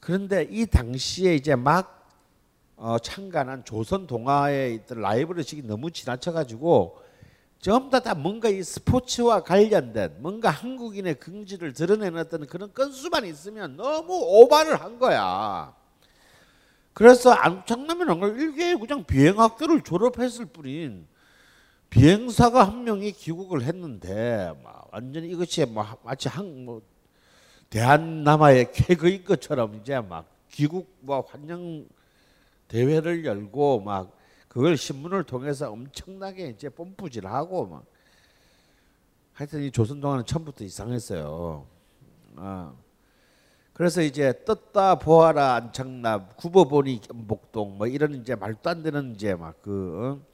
그런데 0.00 0.48
이 0.50 0.64
당시에 0.64 1.34
이제 1.34 1.54
막 1.54 2.01
어, 2.82 2.98
창간한 2.98 3.64
조선 3.64 4.08
동아에 4.08 4.74
있던 4.74 5.00
라이브러식이 5.00 5.62
너무 5.62 5.92
지나쳐가지고 5.92 6.98
전부 7.60 7.90
다, 7.90 8.00
다 8.00 8.14
뭔가 8.16 8.48
이 8.48 8.60
스포츠와 8.60 9.44
관련된 9.44 10.16
뭔가 10.18 10.50
한국인의 10.50 11.20
긍지를 11.20 11.74
드러내는 11.74 12.18
어떤 12.18 12.44
그런 12.48 12.74
건수만 12.74 13.24
있으면 13.24 13.76
너무 13.76 14.18
오바를 14.20 14.80
한 14.80 14.98
거야. 14.98 15.72
그래서 16.92 17.30
안창남이라는 17.30 18.20
걸 18.20 18.40
일개 18.40 18.74
그냥 18.74 19.04
비행학교를 19.04 19.82
졸업했을 19.82 20.46
뿐인 20.46 21.06
비행사가 21.88 22.64
한 22.66 22.82
명이 22.82 23.12
귀국을 23.12 23.62
했는데 23.62 24.52
막 24.64 24.88
완전히 24.90 25.28
이것이 25.28 25.64
뭐 25.66 25.86
마치 26.02 26.28
한 26.28 26.64
뭐 26.64 26.82
대한남아의 27.70 28.72
쾌거인 28.74 29.24
것처럼 29.24 29.76
이제 29.76 30.00
막 30.00 30.26
귀국 30.50 30.96
뭐 31.00 31.20
환영 31.20 31.86
대회를 32.72 33.26
열고 33.26 33.80
막 33.80 34.16
그걸 34.48 34.78
신문을 34.78 35.24
통해서 35.24 35.70
엄청나게 35.70 36.48
이제 36.48 36.70
뽐뿌질하고 36.70 37.66
막 37.66 37.84
하여튼 39.34 39.62
이 39.62 39.70
조선 39.70 40.00
동화는 40.00 40.24
처음부터 40.24 40.64
이상했어요. 40.64 41.66
아. 42.36 42.72
그래서 43.74 44.00
이제 44.00 44.42
떴다 44.46 44.98
보아라 44.98 45.54
안창남 45.54 46.30
굽어보니 46.36 47.00
목동 47.12 47.76
뭐 47.76 47.86
이런 47.86 48.14
이제 48.14 48.34
말도 48.34 48.70
안 48.70 48.82
되는 48.82 49.14
이제 49.14 49.34
막그 49.34 49.98
어? 49.98 50.32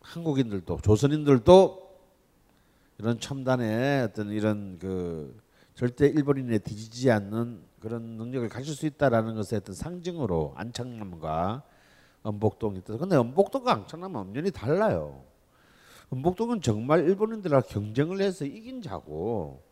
한국인들도 0.00 0.78
조선인들도 0.82 2.00
이런 2.98 3.18
첨단의 3.18 4.04
어떤 4.04 4.30
이런 4.30 4.78
그 4.78 5.36
절대 5.74 6.06
일본인에 6.06 6.58
뒤지지 6.58 7.10
않는 7.10 7.60
그런 7.80 8.02
능력을 8.16 8.48
가질 8.48 8.74
수 8.74 8.86
있다라는 8.86 9.34
것의 9.34 9.60
어떤 9.60 9.74
상징으로 9.74 10.54
안창남과 10.56 11.62
엄복동이 12.22 12.78
있다. 12.78 12.96
근데 12.96 13.16
엄복동과 13.16 13.72
안창남은 13.72 14.20
엄연히 14.20 14.50
달라요. 14.50 15.24
엄복동은 16.10 16.60
정말 16.60 17.04
일본인들과 17.08 17.62
경쟁을 17.62 18.20
해서 18.20 18.44
이긴 18.44 18.82
자고 18.82 19.62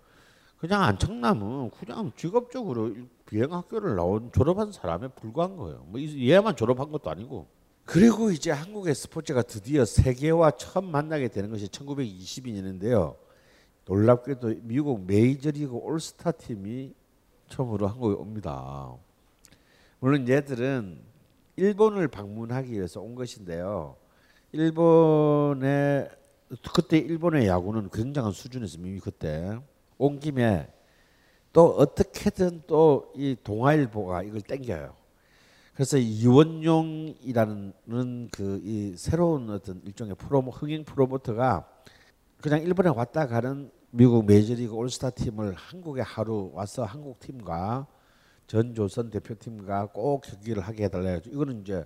그냥 0.58 0.82
안창남은 0.82 1.70
그냥 1.70 2.12
직업적으로 2.16 2.94
비행 3.26 3.52
학교를 3.52 3.96
나온 3.96 4.30
졸업한 4.32 4.72
사람에 4.72 5.08
불과한 5.08 5.56
거예요. 5.56 5.84
뭐 5.88 6.00
얘만 6.00 6.56
졸업한 6.56 6.90
것도 6.90 7.10
아니고. 7.10 7.46
그리고 7.84 8.30
이제 8.30 8.50
한국의 8.50 8.94
스포츠가 8.94 9.42
드디어 9.42 9.84
세계와 9.84 10.52
처음 10.52 10.86
만나게 10.86 11.28
되는 11.28 11.50
것이 11.50 11.66
1922년인데요. 11.66 13.16
놀랍게도 13.84 14.54
미국 14.62 15.04
메이저리그 15.04 15.74
올스타 15.74 16.32
팀이 16.32 16.94
처음으로 17.54 17.86
한국에 17.86 18.16
옵니다. 18.16 18.92
물론 20.00 20.28
얘들은 20.28 20.98
일본을 21.56 22.08
방문하기 22.08 22.72
위해서 22.72 23.00
온 23.00 23.14
것인데요. 23.14 23.94
일본의 24.50 26.10
그때 26.74 26.98
일본의 26.98 27.46
야구는 27.46 27.90
굉장한 27.90 28.32
수준에서 28.32 28.78
이미 28.78 28.98
그때 28.98 29.56
온 29.98 30.18
김에 30.18 30.68
또 31.52 31.66
어떻게든 31.76 32.62
또 32.66 33.12
이 33.14 33.36
동아일보가 33.44 34.24
이걸 34.24 34.40
땡겨요. 34.40 34.92
그래서 35.74 35.96
이원용이라는 35.96 37.72
그 38.32 38.60
이 38.64 38.94
새로운 38.96 39.48
어떤 39.50 39.80
일종의 39.84 40.16
프로모 40.16 40.50
흥행 40.50 40.84
프로모터가 40.84 41.68
그냥 42.40 42.62
일본에 42.62 42.88
왔다 42.88 43.28
가는 43.28 43.70
미국 43.96 44.26
메이저리그 44.26 44.74
올스타 44.74 45.10
팀을 45.10 45.54
한국에 45.54 46.00
하루 46.00 46.50
와서 46.52 46.82
한국 46.82 47.20
팀과 47.20 47.86
전 48.48 48.74
조선 48.74 49.08
대표팀과 49.08 49.86
꼭 49.92 50.22
경기를 50.22 50.64
하게 50.64 50.86
해달라 50.86 51.20
고 51.20 51.30
이거는 51.30 51.60
이제 51.60 51.84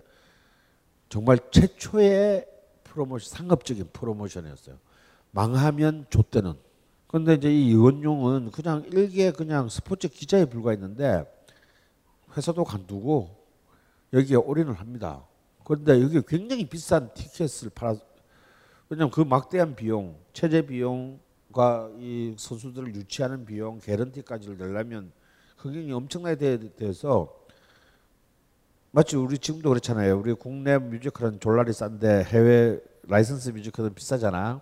정말 1.11 1.39
최초의 1.51 2.47
프로모션 2.85 3.37
상업적인 3.37 3.91
프로모션이었어요. 3.93 4.79
망하면 5.33 6.07
좆되는. 6.09 6.55
근데 7.09 7.35
이제 7.35 7.53
이 7.53 7.73
이원용은 7.73 8.53
그냥 8.53 8.85
일개 8.91 9.31
그냥 9.31 9.69
스포츠 9.69 10.09
기자에 10.09 10.47
불과했는데 10.47 11.31
회사도 12.35 12.65
간두고 12.65 13.37
여기에 14.15 14.37
올인을 14.37 14.73
합니다. 14.73 15.27
그런데 15.63 16.01
여기 16.01 16.23
굉장히 16.27 16.67
비싼 16.67 17.13
티켓을 17.13 17.69
팔아 17.75 17.97
왜냐면 18.89 19.11
그 19.11 19.21
막대한 19.21 19.77
비용, 19.77 20.17
체제 20.33 20.63
비용 20.63 21.21
과이 21.59 22.37
선수들을 22.39 22.95
유치하는 22.95 23.45
비용, 23.45 23.81
개런티까지를 23.81 24.59
내려면 24.59 25.11
흥행이 25.57 25.91
엄청나게 25.91 26.77
돼서 26.77 27.35
마치 28.93 29.17
우리 29.17 29.39
지금도 29.39 29.69
그렇잖아요. 29.69 30.21
우리 30.21 30.35
국내 30.35 30.79
뮤지컬은 30.79 31.41
졸라리 31.41 31.73
싼데 31.73 32.23
해외 32.27 32.81
라이선스 33.09 33.51
뮤지컬은 33.51 33.93
비싸잖아. 33.93 34.61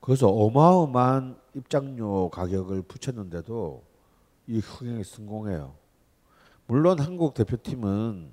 그래서 0.00 0.26
어마어마한 0.26 1.38
입장료 1.54 2.28
가격을 2.28 2.82
붙였는데도 2.82 3.84
이 4.48 4.58
흥행이 4.58 5.04
성공해요. 5.04 5.76
물론 6.66 6.98
한국 6.98 7.34
대표팀은 7.34 8.32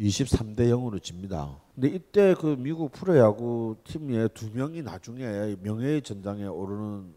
23대 0.00 0.60
0으로 0.70 1.02
집니다. 1.02 1.60
근데 1.74 1.88
이때 1.88 2.34
그 2.34 2.56
미국 2.58 2.90
프로야구 2.90 3.76
팀에 3.84 4.28
두 4.28 4.50
명이 4.50 4.82
나중에 4.82 5.56
명예의 5.60 6.00
전당에 6.02 6.46
오르는 6.46 7.14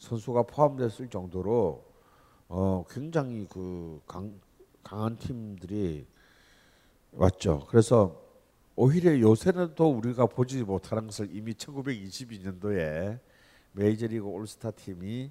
선수가 0.00 0.42
포함됐을 0.44 1.08
정도로 1.08 1.84
어 2.48 2.84
굉장히 2.90 3.46
그 3.48 4.00
강, 4.04 4.40
강한 4.82 5.16
팀들이 5.16 6.06
왔죠. 7.12 7.66
그래서 7.68 8.20
오히려 8.74 9.18
요새는 9.20 9.74
또 9.76 9.90
우리가 9.90 10.26
보지 10.26 10.64
못하는 10.64 11.06
것을 11.06 11.28
이미 11.32 11.52
1922년도에 11.54 13.20
메이저리그 13.72 14.26
올스타 14.26 14.72
팀이 14.72 15.30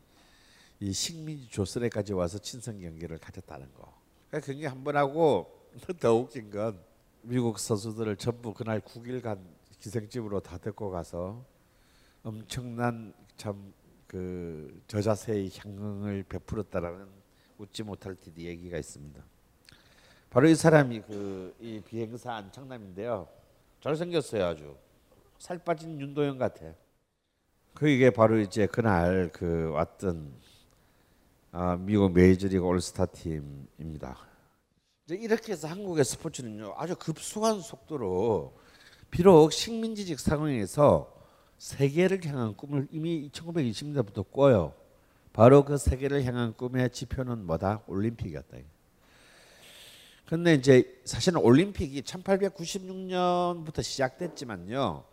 이 0.81 0.93
식민지 0.93 1.49
조선에까지 1.49 2.13
와서 2.13 2.37
친선 2.37 2.79
경기를 2.79 3.17
가졌다는 3.17 3.73
거. 3.73 3.93
그러니까 4.29 4.51
경기 4.53 4.65
한 4.65 4.83
번 4.85 4.95
하고 4.95 5.58
더 5.99 6.15
웃긴 6.15 6.49
건 6.49 6.79
미국 7.21 7.60
선수들을 7.60 8.15
전부 8.17 8.53
그날 8.53 8.79
9일 8.79 9.21
간 9.21 9.43
기생집으로 9.79 10.39
다 10.39 10.58
데리고 10.58 10.89
가서 10.89 11.45
엄청난 12.23 13.13
참 13.38 13.79
그 14.10 14.82
저자세의 14.88 15.51
향응을 15.55 16.23
베풀었다라는 16.23 17.08
웃지 17.60 17.84
못할 17.84 18.15
듯이 18.15 18.43
얘기가 18.43 18.79
있습니다. 18.79 19.23
바로 20.32 20.47
이 20.47 20.55
사람이 20.55 21.01
그 21.01 21.53
이 21.60 21.79
비행사 21.79 22.34
안창남인데요. 22.34 23.27
잘생겼어요 23.82 24.45
아주 24.45 24.75
살 25.38 25.60
빠진 25.60 26.01
윤도현 26.01 26.39
같아. 26.39 26.73
그 27.75 27.88
이게 27.88 28.10
바로 28.10 28.39
이제 28.39 28.65
그날 28.65 29.29
그 29.32 29.69
왔던 29.73 30.34
아, 31.51 31.75
미국 31.75 32.12
메이저리그 32.12 32.65
올스타 32.65 33.05
팀입니다. 33.05 34.17
이렇게 35.15 35.53
해서 35.53 35.67
한국의 35.67 36.05
스포츠는요 36.05 36.75
아주 36.77 36.95
급속한 36.95 37.61
속도로 37.61 38.53
비록 39.11 39.51
식민지직 39.51 40.19
상황에서 40.19 41.13
세계를 41.57 42.25
향한 42.25 42.55
꿈을 42.55 42.87
이미 42.91 43.29
1920년대부터 43.31 44.31
꿔요. 44.31 44.73
바로 45.33 45.63
그 45.65 45.77
세계를 45.77 46.23
향한 46.25 46.53
꿈의 46.53 46.89
지표는 46.91 47.45
뭐다? 47.45 47.83
올림픽이었다. 47.87 48.57
근데 50.25 50.53
이제 50.53 51.01
사실은 51.05 51.41
올림픽이 51.41 52.01
1896년부터 52.03 53.81
시작됐지만요. 53.81 55.03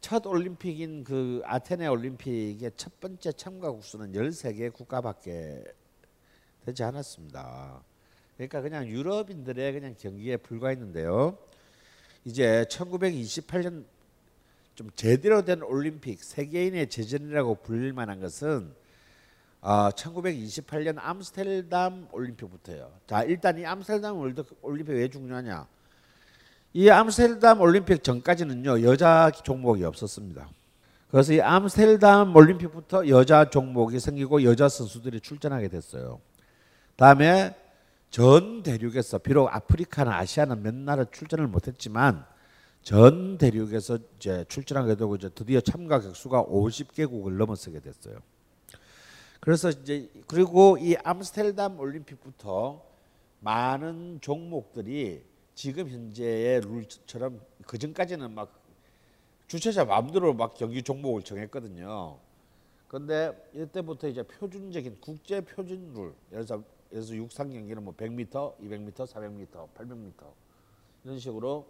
첫 0.00 0.26
올림픽인 0.26 1.04
그 1.04 1.42
아테네 1.44 1.86
올림픽의 1.86 2.72
첫 2.76 2.98
번째 3.00 3.32
참가국 3.32 3.84
수는 3.84 4.12
13개 4.12 4.72
국가밖에 4.72 5.64
되지 6.64 6.82
않았습니다. 6.82 7.82
그러니까 8.38 8.60
그냥 8.60 8.86
유럽인들의 8.86 9.72
그냥 9.72 9.96
경기에 9.98 10.36
불과했는데요. 10.36 11.36
이제 12.24 12.64
1928년 12.70 13.84
좀 14.76 14.90
제대로 14.94 15.44
된 15.44 15.60
올림픽 15.62 16.22
세계인의 16.22 16.88
제전이라고 16.88 17.56
불릴 17.56 17.92
만한 17.92 18.20
것은 18.20 18.72
어, 19.60 19.88
1928년 19.90 20.98
암스테르담 20.98 22.10
올림픽부터요. 22.12 22.92
자, 23.08 23.24
일단 23.24 23.58
이 23.58 23.66
암스테르담 23.66 24.16
올림픽 24.62 24.92
왜 24.92 25.08
중요하냐? 25.08 25.66
이 26.74 26.88
암스테르담 26.88 27.60
올림픽 27.60 28.04
전까지는요 28.04 28.82
여자 28.82 29.32
종목이 29.32 29.82
없었습니다. 29.82 30.48
그래서 31.10 31.32
이 31.32 31.40
암스테르담 31.40 32.36
올림픽부터 32.36 33.08
여자 33.08 33.50
종목이 33.50 33.98
생기고 33.98 34.44
여자 34.44 34.68
선수들이 34.68 35.22
출전하게 35.22 35.66
됐어요. 35.66 36.20
다음에 36.94 37.56
전 38.10 38.62
대륙에서 38.62 39.18
비록 39.18 39.48
아프리카나 39.48 40.16
아시아는 40.18 40.62
몇 40.62 40.74
나라 40.74 41.04
출전을 41.04 41.46
못했지만 41.46 42.24
전 42.82 43.36
대륙에서 43.36 43.98
이제 44.16 44.44
출전하게 44.48 44.96
되고 44.96 45.14
이제 45.16 45.28
드디어 45.28 45.60
참가 45.60 46.00
객수가 46.00 46.44
50개국을 46.44 47.36
넘어서게 47.36 47.80
됐어요. 47.80 48.18
그래서 49.40 49.68
이제 49.68 50.10
그리고 50.26 50.78
이 50.78 50.96
암스테르담 50.96 51.78
올림픽부터 51.78 52.82
많은 53.40 54.18
종목들이 54.20 55.22
지금 55.54 55.88
현재의 55.88 56.60
룰처럼 56.62 57.40
그 57.66 57.78
전까지는 57.78 58.34
막 58.34 58.58
주최자 59.46 59.84
마음대로 59.84 60.34
막 60.34 60.54
경기 60.54 60.82
종목을 60.82 61.22
정했거든요. 61.22 62.18
그런데 62.86 63.32
이때부터 63.54 64.08
이제 64.08 64.22
표준적인 64.22 64.98
국제 65.00 65.40
표준 65.40 65.92
룰, 65.94 66.14
예를 66.32 66.46
들어 66.46 66.62
서, 66.90 66.96
예를 66.96 67.04
들어서 67.04 67.16
육상 67.16 67.50
경기는 67.50 67.82
뭐 67.82 67.94
100m, 67.94 68.58
200m, 68.60 68.92
400m, 68.92 69.68
800m 69.74 70.32
이런 71.04 71.18
식으로 71.18 71.66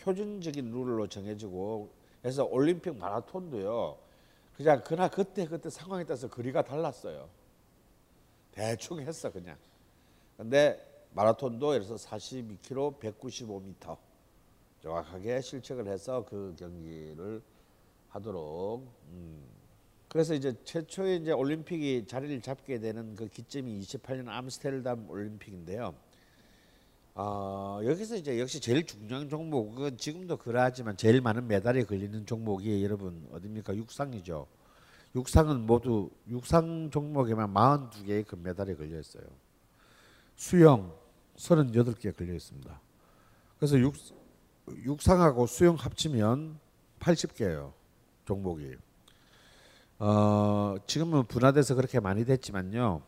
표준적인 0.00 0.70
룰로 0.70 1.06
정해지고 1.06 1.90
그래서 2.20 2.44
올림픽 2.44 2.96
마라톤도요. 2.96 3.98
그냥 4.56 4.82
그날 4.84 5.10
그때 5.10 5.46
그때 5.46 5.70
상황에 5.70 6.04
따라서 6.04 6.28
거리가 6.28 6.62
달랐어요. 6.62 7.28
대충 8.52 9.00
했어 9.00 9.30
그냥. 9.30 9.56
근데 10.36 10.78
마라톤도 11.14 11.72
들어서 11.72 11.96
42km, 11.96 12.98
195m 13.00 13.96
정확하게 14.82 15.40
실책을 15.40 15.86
해서 15.86 16.24
그 16.24 16.54
경기를 16.58 17.42
하도록 18.08 18.86
음, 19.08 19.44
그래서 20.12 20.34
이제 20.34 20.54
최초의 20.64 21.22
이제 21.22 21.32
올림픽이 21.32 22.04
자리를 22.06 22.42
잡게 22.42 22.78
되는 22.78 23.16
그 23.16 23.28
기점이 23.28 23.80
28년 23.80 24.28
암스테르담 24.28 25.08
올림픽인데요. 25.08 25.94
어, 27.14 27.80
여기서 27.82 28.16
이제 28.16 28.38
역시 28.38 28.60
제일 28.60 28.84
중요한 28.84 29.30
종목은 29.30 29.96
지금도 29.96 30.36
그러하지만 30.36 30.98
제일 30.98 31.22
많은 31.22 31.46
메달이 31.46 31.84
걸리는 31.84 32.26
종목이 32.26 32.84
여러분 32.84 33.26
어딥니까? 33.32 33.74
육상이죠. 33.74 34.46
육상은 35.16 35.64
모두 35.64 36.10
육상 36.28 36.90
종목에만 36.90 37.54
42개의 37.54 38.26
금메달이 38.26 38.76
걸려 38.76 39.00
있어요. 39.00 39.24
수영 40.36 40.94
38개 41.36 42.14
걸려 42.14 42.34
있습니다. 42.34 42.80
그래서 43.56 43.78
육, 43.78 43.94
육상하고 44.84 45.46
수영 45.46 45.74
합치면 45.76 46.58
80개예요. 47.00 47.72
종목이. 48.26 48.76
어, 49.98 50.74
지금은 50.86 51.26
분화돼서 51.26 51.74
그렇게 51.74 52.00
많이 52.00 52.24
됐지만요. 52.24 53.02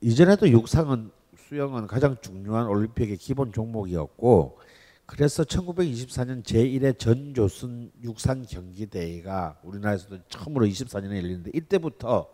이전에도 0.00 0.48
육상은 0.48 1.10
수영은 1.36 1.86
가장 1.86 2.16
중요한 2.20 2.66
올림픽의 2.66 3.16
기본 3.16 3.52
종목이었고 3.52 4.58
그래서 5.06 5.44
1924년 5.44 6.42
제1회 6.42 6.98
전조순 6.98 7.92
육상 8.02 8.44
경기 8.48 8.86
대회가 8.86 9.58
우리나라에서도 9.62 10.18
처음으로 10.28 10.66
24년에 10.66 11.16
열리는데 11.16 11.50
이때부터 11.54 12.28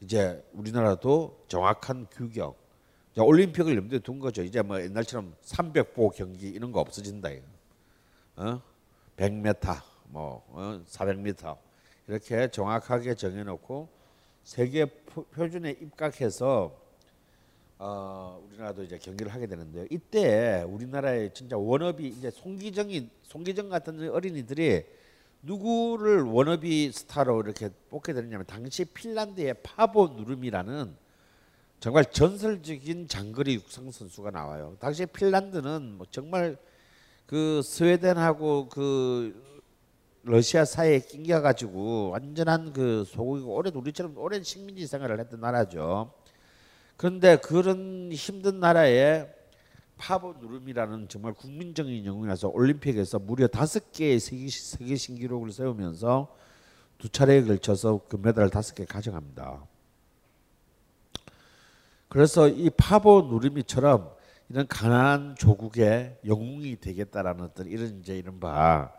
이제 0.00 0.44
우리나라도 0.52 1.44
정확한 1.48 2.06
규격 2.12 2.56
올림픽을 3.18 3.76
염두에 3.76 3.98
둔 4.00 4.18
거죠. 4.18 4.42
이제 4.42 4.62
뭐 4.62 4.80
옛날처럼 4.80 5.34
300보 5.42 6.14
경기 6.14 6.48
이런 6.48 6.70
거 6.70 6.80
없어진다. 6.80 7.30
어? 8.36 8.60
100m, 9.16 9.82
뭐 10.08 10.44
어? 10.50 10.80
400m 10.86 11.65
이렇게 12.08 12.48
정확하게 12.48 13.14
정해놓고 13.14 13.88
세계 14.44 14.86
표준에 14.86 15.70
입각해서 15.70 16.86
어, 17.78 18.42
우리나라도 18.48 18.84
이제 18.84 18.96
경기를 18.98 19.32
하게 19.34 19.46
되는데요. 19.46 19.86
이때 19.90 20.64
우리나라의 20.66 21.34
진짜 21.34 21.58
원업이 21.58 22.06
이제 22.06 22.30
송기정이 22.30 23.10
송기정 23.24 23.68
같은 23.68 24.08
어린이들이 24.08 24.84
누구를 25.42 26.22
원업이 26.22 26.90
스타로 26.92 27.42
이렇게 27.42 27.68
뽑게 27.90 28.14
되느냐면 28.14 28.46
당시 28.46 28.84
핀란드의 28.84 29.56
파보 29.62 30.08
누름이라는 30.08 30.94
정말 31.78 32.10
전설적인 32.10 33.08
장거리 33.08 33.54
육상 33.54 33.90
선수가 33.90 34.30
나와요. 34.30 34.76
당시 34.80 35.04
핀란드는 35.04 35.98
뭐 35.98 36.06
정말 36.10 36.56
그 37.26 37.60
스웨덴하고 37.62 38.68
그 38.70 39.55
러시아 40.28 40.64
사이에 40.64 40.98
낑겨 40.98 41.40
가지고 41.40 42.10
완전한 42.10 42.72
그 42.72 43.04
소국이고 43.04 43.54
오래 43.54 43.70
우리처럼 43.72 44.18
오랜 44.18 44.42
식민지 44.42 44.84
생활을 44.88 45.20
했던 45.20 45.38
나라죠. 45.38 46.12
그런데 46.96 47.36
그런 47.36 48.10
힘든 48.12 48.58
나라에 48.58 49.32
파보 49.96 50.34
누름이라는 50.40 51.06
정말 51.08 51.32
국민적인 51.32 52.04
영웅이라서 52.04 52.48
올림픽에서 52.48 53.20
무려 53.20 53.46
다섯 53.46 53.92
개의 53.92 54.18
세계, 54.18 54.48
세계 54.48 54.96
신기록을 54.96 55.52
세우면서 55.52 56.34
두 56.98 57.08
차례에 57.08 57.44
걸쳐서 57.44 58.00
금메달을 58.08 58.50
다섯 58.50 58.74
개 58.74 58.84
가져갑니다. 58.84 59.64
그래서 62.08 62.48
이 62.48 62.68
파보 62.70 63.28
누름이처럼 63.30 64.10
이런 64.48 64.66
가난한 64.66 65.36
조국의 65.36 66.18
영웅이 66.26 66.80
되겠다라는 66.80 67.44
어떤 67.44 67.68
이런 67.68 68.00
이제 68.00 68.18
이런 68.18 68.40
바 68.40 68.92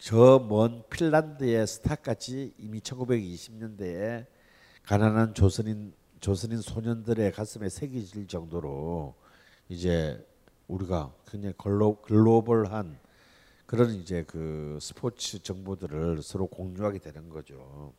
저 0.00 0.38
먼 0.38 0.82
핀란드의 0.88 1.66
스타까지 1.66 2.54
이미 2.58 2.80
1920년대에 2.80 4.24
가난한 4.84 5.34
조선인 5.34 5.92
조선인 6.20 6.60
소년들의 6.60 7.32
가슴에 7.32 7.68
새겨질 7.68 8.26
정도로 8.26 9.14
이제 9.68 10.26
우리가 10.68 11.12
굉장히 11.30 11.54
글로, 11.58 11.96
글로 12.00 12.42
벌한 12.42 12.98
그런 13.66 13.90
이제 13.94 14.24
그 14.26 14.78
스포츠 14.80 15.42
정보들을 15.42 16.22
서로 16.22 16.46
공유하게 16.46 16.98
되는 16.98 17.28
거죠. 17.28 17.92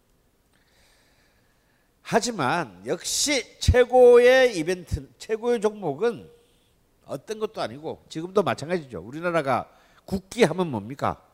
하지만 2.02 2.82
역시 2.88 3.60
최고의 3.60 4.58
이벤트, 4.58 5.08
최고의 5.20 5.62
종목은 5.62 6.30
어떤 7.06 7.40
것도 7.40 7.62
아니고 7.62 8.04
지금도 8.10 8.42
마찬가지죠. 8.42 9.02
우리나라가 9.02 9.72
국기 10.06 10.44
하면 10.44 10.72
뭡니까? 10.72 11.31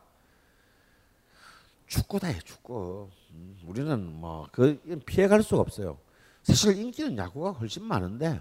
축구다요, 1.88 2.38
축구. 2.44 3.08
음, 3.32 3.58
우리는 3.66 4.12
뭐그 4.20 5.00
피해갈 5.06 5.42
수가 5.42 5.62
없어요. 5.62 5.98
사실 6.42 6.78
인기는 6.78 7.16
야구가 7.16 7.52
훨씬 7.52 7.84
많은데 7.84 8.40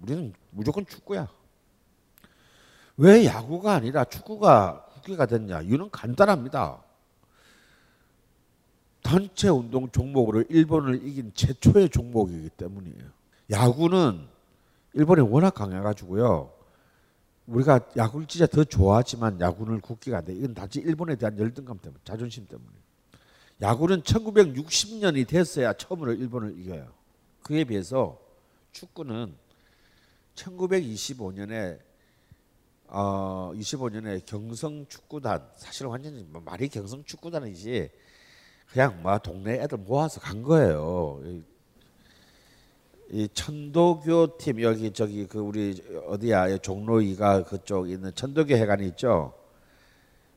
우리는 0.00 0.32
무조건 0.50 0.86
축구야. 0.86 1.28
왜 2.96 3.24
야구가 3.26 3.74
아니라 3.74 4.04
축구가 4.04 4.86
국기가 4.92 5.26
됐냐? 5.26 5.62
이유는 5.62 5.90
간단합니다. 5.90 6.82
단체 9.02 9.48
운동 9.48 9.90
종목으로 9.90 10.42
일본을 10.48 11.06
이긴 11.06 11.32
최초의 11.34 11.90
종목이기 11.90 12.50
때문이에요. 12.50 13.04
야구는 13.50 14.26
일본이 14.94 15.20
워낙 15.22 15.54
강해가지고요. 15.54 16.52
우리가 17.48 17.80
야구를 17.96 18.26
진짜 18.26 18.46
더 18.46 18.62
좋아하지만 18.62 19.40
야구는 19.40 19.80
국기가 19.80 20.18
안 20.18 20.24
돼. 20.24 20.34
이건 20.34 20.54
단지 20.54 20.80
일본에 20.80 21.16
대한 21.16 21.38
열등감 21.38 21.78
때문에, 21.78 22.00
자존심 22.04 22.46
때문에. 22.46 22.68
야구는 23.60 24.02
1960년이 24.02 25.26
됐어야 25.26 25.72
처음으로 25.72 26.12
일본을 26.12 26.60
이겨요. 26.60 26.92
그에 27.42 27.64
비해서 27.64 28.20
축구는 28.72 29.34
1925년에 30.34 31.80
어 32.88 33.52
25년에 33.54 34.24
경성 34.24 34.86
축구단 34.88 35.46
사실 35.56 35.86
완전히 35.86 36.24
뭐 36.24 36.40
말이 36.40 36.68
경성 36.68 37.04
축구단이지 37.04 37.90
그냥 38.70 39.02
뭐 39.02 39.18
동네 39.18 39.54
애들 39.62 39.78
모아서 39.78 40.20
간 40.20 40.42
거예요. 40.42 41.20
이, 43.10 43.22
이 43.24 43.28
천도교 43.32 44.38
팀 44.38 44.60
여기 44.62 44.92
저기 44.92 45.26
그 45.26 45.38
우리 45.38 45.82
어디야 46.06 46.58
종로이가 46.58 47.44
그쪽 47.44 47.88
있는 47.90 48.14
천도교 48.14 48.54
회관이 48.54 48.86
있죠. 48.88 49.34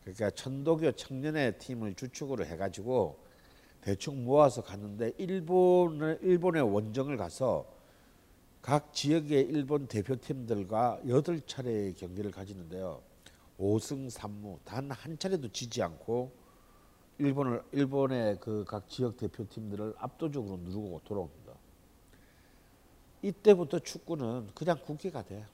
그러니까 0.04 0.30
천도교 0.32 0.94
청년의 0.94 1.58
팀을 1.60 1.94
주축으로 1.96 2.46
해가지고 2.46 3.18
대충 3.82 4.24
모아서 4.24 4.62
갔는데 4.62 5.14
일본을 5.18 6.20
일본의 6.22 6.62
원정을 6.62 7.18
가서 7.18 7.66
각 8.62 8.94
지역의 8.94 9.42
일본 9.50 9.88
대표팀들과 9.88 11.02
여덟 11.08 11.42
차례의 11.42 11.96
경기를 11.96 12.32
가지는데요. 12.32 13.02
5승 13.60 14.10
3무 14.12 14.58
단 14.64 14.92
한 14.92 15.18
차례도 15.18 15.50
지지 15.52 15.82
않고 15.84 16.32
일본을 17.18 17.64
일본의 17.72 18.40
그 18.40 18.64
각 18.66 18.88
지역 18.88 19.18
대표팀들을 19.18 19.96
압도적으로 19.98 20.58
누르고 20.58 21.02
돌아옵니다. 21.04 21.41
이때부터 23.22 23.80
축구는 23.80 24.50
그냥 24.56 24.80
국기가 24.84 25.24
돼. 25.24 25.46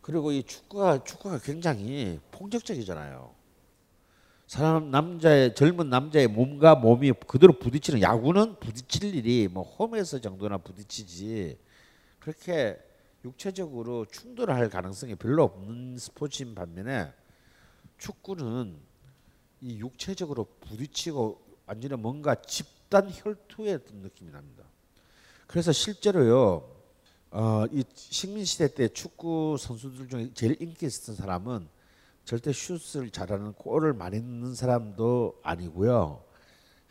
그리고 0.00 0.32
이 0.32 0.42
축구가 0.42 1.04
축구가 1.04 1.38
굉장히 1.38 2.18
폭력적이잖아요. 2.32 3.34
사람 4.46 4.90
남자의 4.90 5.54
젊은 5.54 5.88
남자의 5.88 6.26
몸과 6.26 6.74
몸이 6.74 7.12
그대로 7.26 7.58
부딪히는 7.58 8.02
야구는 8.02 8.58
부딪힐 8.58 9.14
일이 9.14 9.48
뭐 9.48 9.62
홈에서 9.62 10.20
정도나 10.20 10.58
부딪히지 10.58 11.58
그렇게 12.18 12.78
육체적으로 13.24 14.04
충돌할 14.06 14.68
가능성이 14.68 15.14
별로 15.14 15.44
없는 15.44 15.96
스포츠인 15.96 16.54
반면에 16.54 17.12
축구는 17.98 18.76
이 19.60 19.78
육체적으로 19.78 20.46
부딪히고 20.60 21.40
완전히 21.66 21.94
뭔가 21.94 22.34
집단 22.34 23.08
혈투의 23.10 23.78
느낌이 24.02 24.32
납니다. 24.32 24.64
그래서 25.52 25.70
실제로요, 25.70 26.66
어, 27.30 27.66
이 27.70 27.84
식민 27.94 28.42
시대 28.46 28.72
때 28.72 28.88
축구 28.88 29.58
선수들 29.60 30.08
중에 30.08 30.30
제일 30.32 30.56
인기 30.62 30.86
있었던 30.86 31.14
사람은 31.14 31.68
절대 32.24 32.54
슛을 32.54 33.10
잘하는 33.10 33.52
골을 33.52 33.92
많이 33.92 34.18
넣는 34.18 34.54
사람도 34.54 35.40
아니고요. 35.42 36.24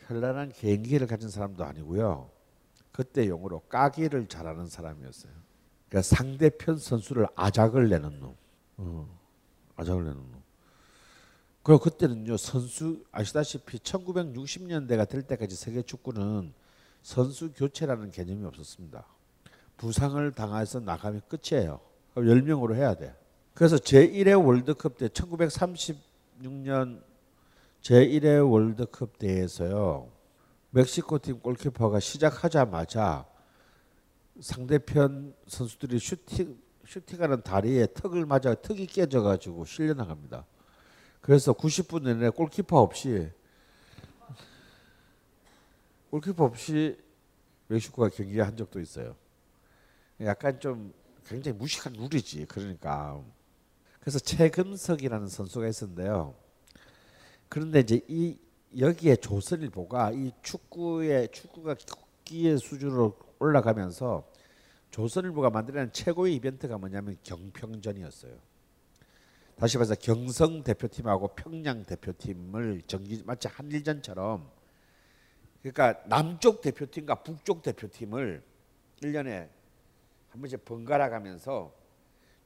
현란한 0.06 0.52
개인기를 0.52 1.08
가진 1.08 1.28
사람도 1.28 1.64
아니고요. 1.64 2.30
그때 2.92 3.26
용어로 3.26 3.62
까기를 3.62 4.28
잘하는 4.28 4.68
사람이었어요. 4.68 5.32
그러니까 5.88 6.02
상대편 6.02 6.78
선수를 6.78 7.26
아작을 7.34 7.88
내는 7.88 8.20
놈. 8.20 8.36
어, 8.76 9.20
아작을 9.74 10.04
내는 10.04 10.18
놈. 10.18 10.40
그리고 11.64 11.80
그때는요 11.80 12.36
선수 12.36 13.04
아시다시피 13.10 13.78
1960년대가 13.78 15.08
될 15.08 15.22
때까지 15.22 15.56
세계 15.56 15.82
축구는 15.82 16.54
선수 17.02 17.52
교체라는 17.52 18.10
개념이 18.10 18.44
없었습니다. 18.46 19.04
부상을 19.76 20.32
당해서 20.32 20.80
나가면 20.80 21.22
끝이에요. 21.28 21.80
그럼 22.14 22.28
10명으로 22.28 22.74
해야 22.74 22.94
돼. 22.94 23.14
그래서 23.54 23.76
제1회 23.76 24.44
월드컵 24.44 24.96
때 24.96 25.08
1936년 25.08 27.02
제1회 27.82 28.50
월드컵 28.50 29.18
대회에서요. 29.18 30.08
멕시코 30.70 31.18
팀 31.18 31.40
골키퍼가 31.40 32.00
시작하자마자 32.00 33.26
상대편 34.40 35.34
선수들이 35.46 35.98
슈팅 35.98 36.58
슈팅하는 36.86 37.42
다리에 37.42 37.86
턱을 37.94 38.26
맞아 38.26 38.54
턱이 38.54 38.86
깨져 38.86 39.22
가지고 39.22 39.64
실려 39.64 39.94
나갑니다. 39.94 40.46
그래서 41.20 41.52
90분 41.52 42.02
내내 42.02 42.30
골키퍼 42.30 42.80
없이 42.80 43.30
골키퍼 46.12 46.44
없이 46.44 46.98
멕시코가 47.68 48.10
경기한 48.10 48.54
적도 48.54 48.80
있어요. 48.80 49.16
약간 50.20 50.60
좀 50.60 50.92
굉장히 51.26 51.56
무식한 51.56 51.94
룰이지. 51.94 52.44
그러니까 52.48 53.24
그래서 53.98 54.18
최금석이라는 54.18 55.26
선수가 55.28 55.66
있었는데요. 55.68 56.34
그런데 57.48 57.80
이제 57.80 58.02
이 58.08 58.38
여기에 58.78 59.16
조선일보가 59.16 60.12
이 60.12 60.32
축구의 60.42 61.30
축구가 61.32 61.76
국기의 61.76 62.58
수준으로 62.58 63.16
올라가면서 63.38 64.28
조선일보가 64.90 65.48
만들어낸 65.48 65.92
최고의 65.92 66.34
이벤트가 66.34 66.76
뭐냐면 66.76 67.16
경평전이었어요. 67.22 68.36
다시 69.56 69.78
말해서 69.78 69.94
경성 69.94 70.62
대표팀하고 70.62 71.28
평양 71.28 71.84
대표팀을 71.84 72.82
정기 72.86 73.22
마치 73.24 73.48
한일전처럼 73.48 74.61
그러니까 75.62 76.02
남쪽 76.06 76.60
대표팀과 76.60 77.22
북쪽 77.22 77.62
대표팀을 77.62 78.42
1년에 79.00 79.48
한 80.28 80.40
번씩 80.40 80.64
번갈아 80.64 81.08
가면서 81.08 81.72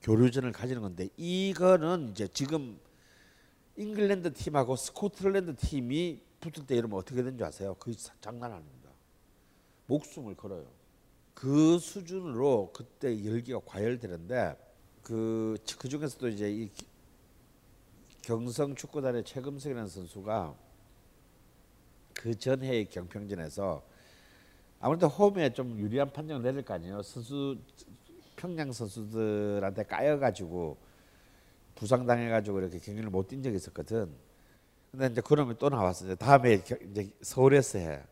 교류전을 0.03 0.53
가지는 0.53 0.83
건데 0.83 1.09
이거는 1.17 2.11
이제 2.11 2.29
지금 2.29 2.79
잉글랜드 3.77 4.33
팀하고 4.33 4.77
스코틀랜드 4.77 5.57
팀이 5.57 6.21
붙을 6.41 6.67
때 6.67 6.77
이러면 6.77 6.99
어떻게 6.99 7.17
되는 7.17 7.37
줄 7.37 7.47
아세요? 7.47 7.75
그 7.79 7.95
장난 8.21 8.53
아닙니다. 8.53 8.91
목숨을 9.87 10.35
걸어요. 10.35 10.67
그 11.35 11.79
수준으로 11.79 12.71
그때 12.75 13.25
열기가 13.25 13.61
과열되는데 13.65 14.57
그, 15.03 15.57
그 15.79 15.89
중에서도 15.89 16.29
이제 16.29 16.51
이 16.51 16.71
경성 18.23 18.75
축구단의 18.75 19.25
최금석이라는 19.25 19.89
선수가 19.89 20.57
그 22.17 22.37
전해의 22.39 22.87
경평전에서 22.87 23.83
아무래도 24.81 25.09
홈에 25.09 25.53
좀 25.53 25.79
유리한 25.79 26.11
판정을 26.13 26.43
내릴 26.43 26.63
거 26.63 26.75
아니에요. 26.75 27.03
선수 27.03 27.59
평양 28.37 28.73
선수들한테 28.73 29.85
까여가지고 29.85 30.77
부상당해가지고 31.75 32.61
이렇게 32.61 32.79
경기를 32.79 33.11
못 33.11 33.29
뛴 33.29 33.43
적이 33.43 33.57
있었거든. 33.57 34.13
근데 34.91 35.07
이제 35.09 35.21
그러면 35.25 35.57
또 35.59 35.69
나왔어요. 35.69 36.15
다음에 36.17 36.55
이제 36.55 37.11
서울에서 37.23 37.79
해. 37.79 38.03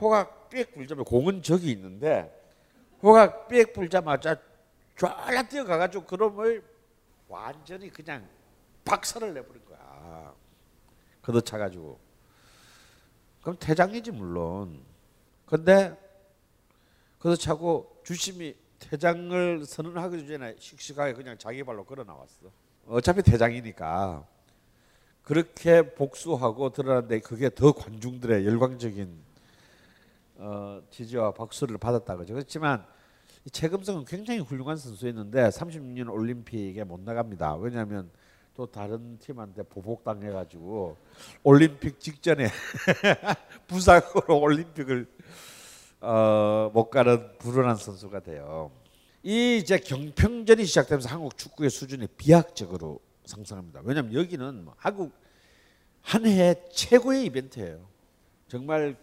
호각 0.00 0.48
삑 0.48 0.74
불자마자 0.74 1.08
공은 1.08 1.42
저기 1.42 1.70
있는데 1.72 2.32
호각 3.02 3.48
삑 3.48 3.72
불자마자 3.72 4.36
쫙 4.96 5.48
뛰어가가지고 5.48 6.04
그놈을 6.04 6.64
완전히 7.28 7.90
그냥 7.90 8.26
박살을 8.84 9.34
내버린 9.34 9.64
거야. 9.64 10.34
걷어차가지고. 11.22 12.03
그럼 13.44 13.58
퇴장이지 13.60 14.10
물론. 14.12 14.80
근데 15.44 15.94
걷어차고 17.18 18.00
주심이 18.02 18.56
퇴장을 18.78 19.66
선언하기 19.66 20.26
전에 20.26 20.56
씩씩하게 20.58 21.12
그냥 21.12 21.36
자기 21.36 21.62
발로 21.62 21.84
걸어 21.84 22.04
나왔어. 22.04 22.50
어차피 22.86 23.22
퇴장이니까 23.22 24.26
그렇게 25.22 25.94
복수하고 25.94 26.70
드러났는데 26.70 27.20
그게 27.20 27.50
더 27.54 27.72
관중들의 27.72 28.46
열광적인 28.46 29.14
어, 30.36 30.82
지지와 30.90 31.32
박수를 31.34 31.76
받았다 31.76 32.16
그죠. 32.16 32.32
그렇지만 32.32 32.84
이 33.44 33.50
최금성은 33.50 34.06
굉장히 34.06 34.40
훌륭한 34.40 34.78
선수였는데 34.78 35.50
36년 35.50 36.10
올림픽에 36.10 36.82
못 36.84 37.00
나갑니다. 37.00 37.56
왜냐하면 37.56 38.10
또 38.54 38.66
다른 38.66 39.18
팀한테 39.18 39.64
보복 39.64 40.04
당해가지고 40.04 40.96
올림픽 41.42 41.98
직전에 41.98 42.48
부상으로 43.66 44.40
올림픽을 44.40 45.08
어, 46.00 46.70
못 46.72 46.90
가는 46.90 47.36
불운한 47.38 47.76
선수가 47.76 48.20
돼요. 48.20 48.70
이 49.22 49.56
이제 49.56 49.78
경평전이 49.78 50.64
시작되면서 50.66 51.08
한국 51.08 51.36
축구의 51.36 51.70
수준이 51.70 52.06
비약적으로 52.16 53.00
상승합니다. 53.24 53.80
왜냐하면 53.82 54.14
여기는 54.14 54.68
한국 54.76 55.12
한 56.02 56.26
해 56.26 56.54
최고의 56.70 57.24
이벤트예요. 57.24 57.88
정말 58.46 58.94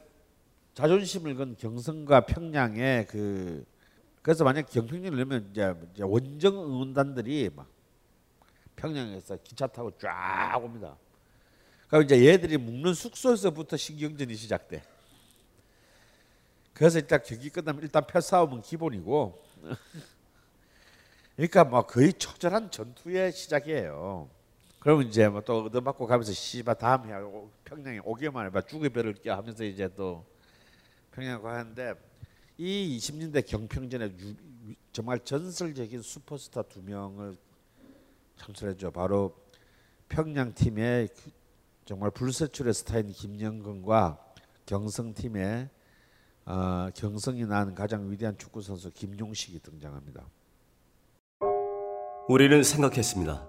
자존심을 0.75 1.35
건 1.35 1.55
경성과 1.57 2.21
평양의 2.27 3.07
그 3.07 3.65
그래서 4.21 4.43
만약 4.43 4.69
경평전을 4.69 5.47
이제, 5.51 5.73
이제 5.93 6.03
원정 6.03 6.55
응원단들이 6.55 7.49
막 7.55 7.67
평양에서 8.75 9.37
기차 9.43 9.67
타고 9.67 9.91
쫙 9.97 10.59
옵니다. 10.61 10.97
그럼 11.87 12.03
이제 12.03 12.25
얘들이 12.25 12.57
묵는 12.57 12.93
숙소에서부터 12.93 13.77
신경전이 13.77 14.35
시작돼. 14.35 14.83
그래서 16.73 16.99
일단 16.99 17.21
경기 17.23 17.49
끝나면 17.49 17.83
일단 17.83 18.05
패싸움은 18.07 18.61
기본이고 18.61 19.43
그러니까 21.35 21.63
뭐 21.63 21.81
거의 21.85 22.13
처절한 22.13 22.71
전투의 22.71 23.33
시작이에요. 23.33 24.29
그러면 24.79 25.07
이제 25.07 25.27
뭐 25.27 25.41
또 25.41 25.65
얻어맞고 25.65 26.07
가면서 26.07 26.33
씨바 26.33 26.73
다음 26.75 27.05
해 27.05 27.13
평양에 27.65 27.99
오기만 28.03 28.47
해봐 28.47 28.61
죽의 28.61 28.89
별을 28.89 29.13
껴 29.15 29.35
하면서 29.35 29.63
이제 29.63 29.87
또 29.95 30.25
평양 31.11 31.41
가는데 31.41 31.93
이 32.57 32.97
20년대 32.97 33.45
경평전에 33.45 34.05
유, 34.17 34.35
정말 34.91 35.19
전설적인 35.19 36.01
슈퍼스타 36.01 36.63
두 36.63 36.81
명을 36.81 37.37
창출했죠. 38.41 38.91
바로 38.91 39.35
평양 40.09 40.53
팀의 40.53 41.09
그 41.09 41.31
정말 41.85 42.11
불세출의 42.11 42.73
스타인 42.73 43.07
김영근과 43.11 44.19
경성 44.65 45.13
팀의 45.13 45.69
어, 46.45 46.89
경성이 46.95 47.45
낳은 47.45 47.75
가장 47.75 48.09
위대한 48.09 48.37
축구 48.37 48.61
선수 48.61 48.91
김용식이 48.91 49.59
등장합니다. 49.59 50.25
우리는 52.27 52.63
생각했습니다. 52.63 53.47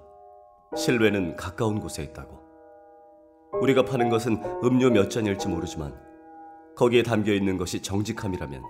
실외는 0.77 1.37
가까운 1.37 1.81
곳에 1.81 2.03
있다고. 2.03 2.41
우리가 3.61 3.85
파는 3.85 4.09
것은 4.09 4.43
음료 4.65 4.91
몇 4.91 5.11
잔일지 5.11 5.49
모르지만 5.49 5.95
거기에 6.77 7.03
담겨 7.03 7.33
있는 7.33 7.59
것이 7.59 7.81
정직함이라면 7.83 8.63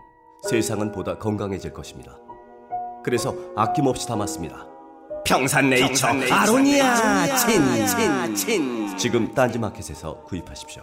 세상은 0.49 0.91
보다 0.93 1.19
건강해질 1.19 1.73
것입니다. 1.73 2.19
그래서 3.05 3.35
아낌없이 3.57 4.07
담았습니다. 4.09 4.72
평산네이처, 5.25 6.07
아로니아 6.31 7.37
친친친 7.37 8.97
지금 8.99 9.35
딴지마켓에서 9.35 10.23
구입하십시오. 10.25 10.83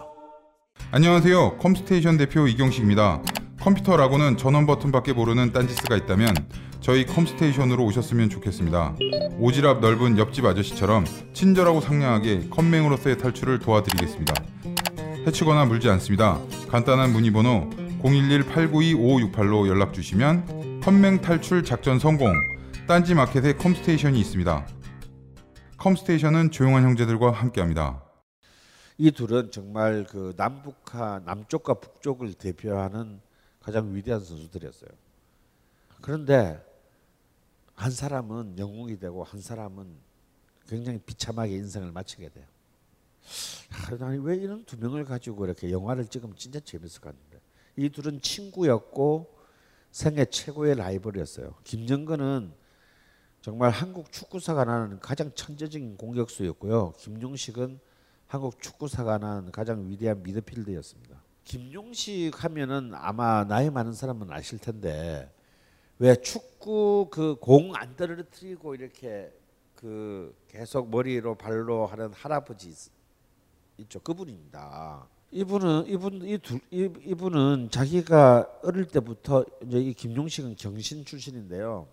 안녕하세요. 0.90 1.58
컴스테이션 1.58 2.16
대표 2.16 2.46
이경식입니다. 2.46 3.22
컴퓨터라고는 3.60 4.36
전원 4.38 4.66
버튼밖에 4.66 5.12
모르는 5.12 5.52
딴지스가 5.52 5.96
있다면 5.96 6.34
저희 6.80 7.04
컴스테이션으로 7.04 7.84
오셨으면 7.84 8.30
좋겠습니다. 8.30 8.96
오지랖 9.38 9.80
넓은 9.80 10.16
옆집 10.18 10.46
아저씨처럼 10.46 11.04
친절하고 11.34 11.80
상냥하게 11.82 12.48
컴맹으로서의 12.50 13.18
탈출을 13.18 13.58
도와드리겠습니다. 13.58 14.34
해치거나 15.26 15.66
물지 15.66 15.90
않습니다. 15.90 16.38
간단한 16.70 17.12
문의번호 17.12 17.68
011-892-5568로 18.02 19.68
연락 19.68 19.92
주시면 19.92 20.80
컴맹 20.82 21.20
탈출 21.20 21.62
작전 21.62 21.98
성공 21.98 22.32
딴지 22.90 23.14
마켓에 23.14 23.52
컴스테이션이 23.52 24.18
있습니다. 24.18 24.66
컴스테이션은 25.76 26.50
조용한 26.50 26.82
형제들과 26.82 27.30
함께합니다. 27.30 28.02
이 28.98 29.12
둘은 29.12 29.52
정말 29.52 30.04
그 30.10 30.34
남북한 30.36 31.24
남쪽과 31.24 31.74
북쪽을 31.74 32.34
대표하는 32.34 33.20
가장 33.60 33.94
위대한 33.94 34.20
선수들이었어요. 34.24 34.90
그런데 36.00 36.60
한 37.76 37.92
사람은 37.92 38.58
영웅이 38.58 38.98
되고 38.98 39.22
한 39.22 39.40
사람은 39.40 39.86
굉장히 40.66 40.98
비참하게 40.98 41.54
인생을 41.54 41.92
마치게 41.92 42.30
돼요. 42.30 42.46
아니 44.00 44.18
왜 44.18 44.34
이런 44.34 44.64
두 44.64 44.76
명을 44.76 45.04
가지고 45.04 45.44
이렇게 45.44 45.70
영화를 45.70 46.08
찍으면 46.08 46.34
진짜 46.34 46.58
재밌을 46.58 47.00
것 47.00 47.14
같은데 47.14 47.40
이 47.76 47.88
둘은 47.88 48.20
친구였고 48.20 49.38
생애 49.92 50.24
최고의 50.24 50.74
라이벌이었어요. 50.74 51.54
김정근은 51.62 52.58
정말 53.40 53.70
한국 53.70 54.12
축구사가 54.12 54.64
나는 54.64 55.00
가장 55.00 55.32
천재적인 55.34 55.96
공격수였고요. 55.96 56.92
김용식은 56.98 57.80
한국 58.26 58.60
축구사가 58.60 59.18
난 59.18 59.50
가장 59.50 59.88
위대한 59.88 60.22
미드필더였습니다. 60.22 61.22
김용식 61.44 62.44
하면은 62.44 62.92
아마 62.94 63.44
나이 63.44 63.70
많은 63.70 63.92
사람은 63.92 64.30
아실 64.30 64.58
텐데 64.58 65.32
왜 65.98 66.14
축구 66.16 67.08
그 67.10 67.36
공 67.40 67.74
안 67.74 67.96
떨어뜨리고 67.96 68.74
이렇게 68.74 69.32
그 69.74 70.34
계속 70.48 70.90
머리로 70.90 71.36
발로 71.36 71.86
하는 71.86 72.12
할아버지 72.12 72.74
있죠. 73.78 74.00
그분입니다. 74.00 75.08
이분은 75.32 75.86
이분 75.86 76.22
이두 76.26 76.58
이분은 76.70 77.70
자기가 77.70 78.60
어릴 78.62 78.86
때부터 78.86 79.44
이제 79.64 79.78
이 79.78 79.94
김용식은 79.94 80.56
경신 80.56 81.04
출신인데요. 81.04 81.88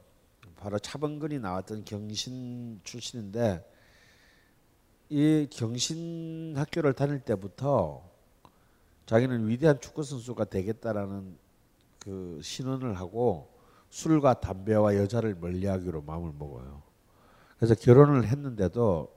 바로 0.58 0.80
차범근이 0.80 1.40
나왔던 1.40 1.86
경신 1.86 2.82
출신인데 2.84 3.64
이 5.10 5.48
경신 5.52 6.54
학교를 6.58 6.94
다닐 6.94 7.20
때부터 7.20 8.04
자기는 9.06 9.48
위대한 9.48 9.80
축구 9.80 10.04
선수가 10.04 10.46
되겠다라는 10.46 11.38
그 12.00 12.40
신언을 12.44 12.98
하고 13.00 13.56
술과 13.90 14.42
담배와 14.42 14.96
여자를 14.96 15.36
멀리하기로 15.36 16.02
마음을 16.02 16.34
먹어요. 16.38 16.84
그래서 17.58 17.74
결혼을 17.76 18.28
했는데도 18.28 19.16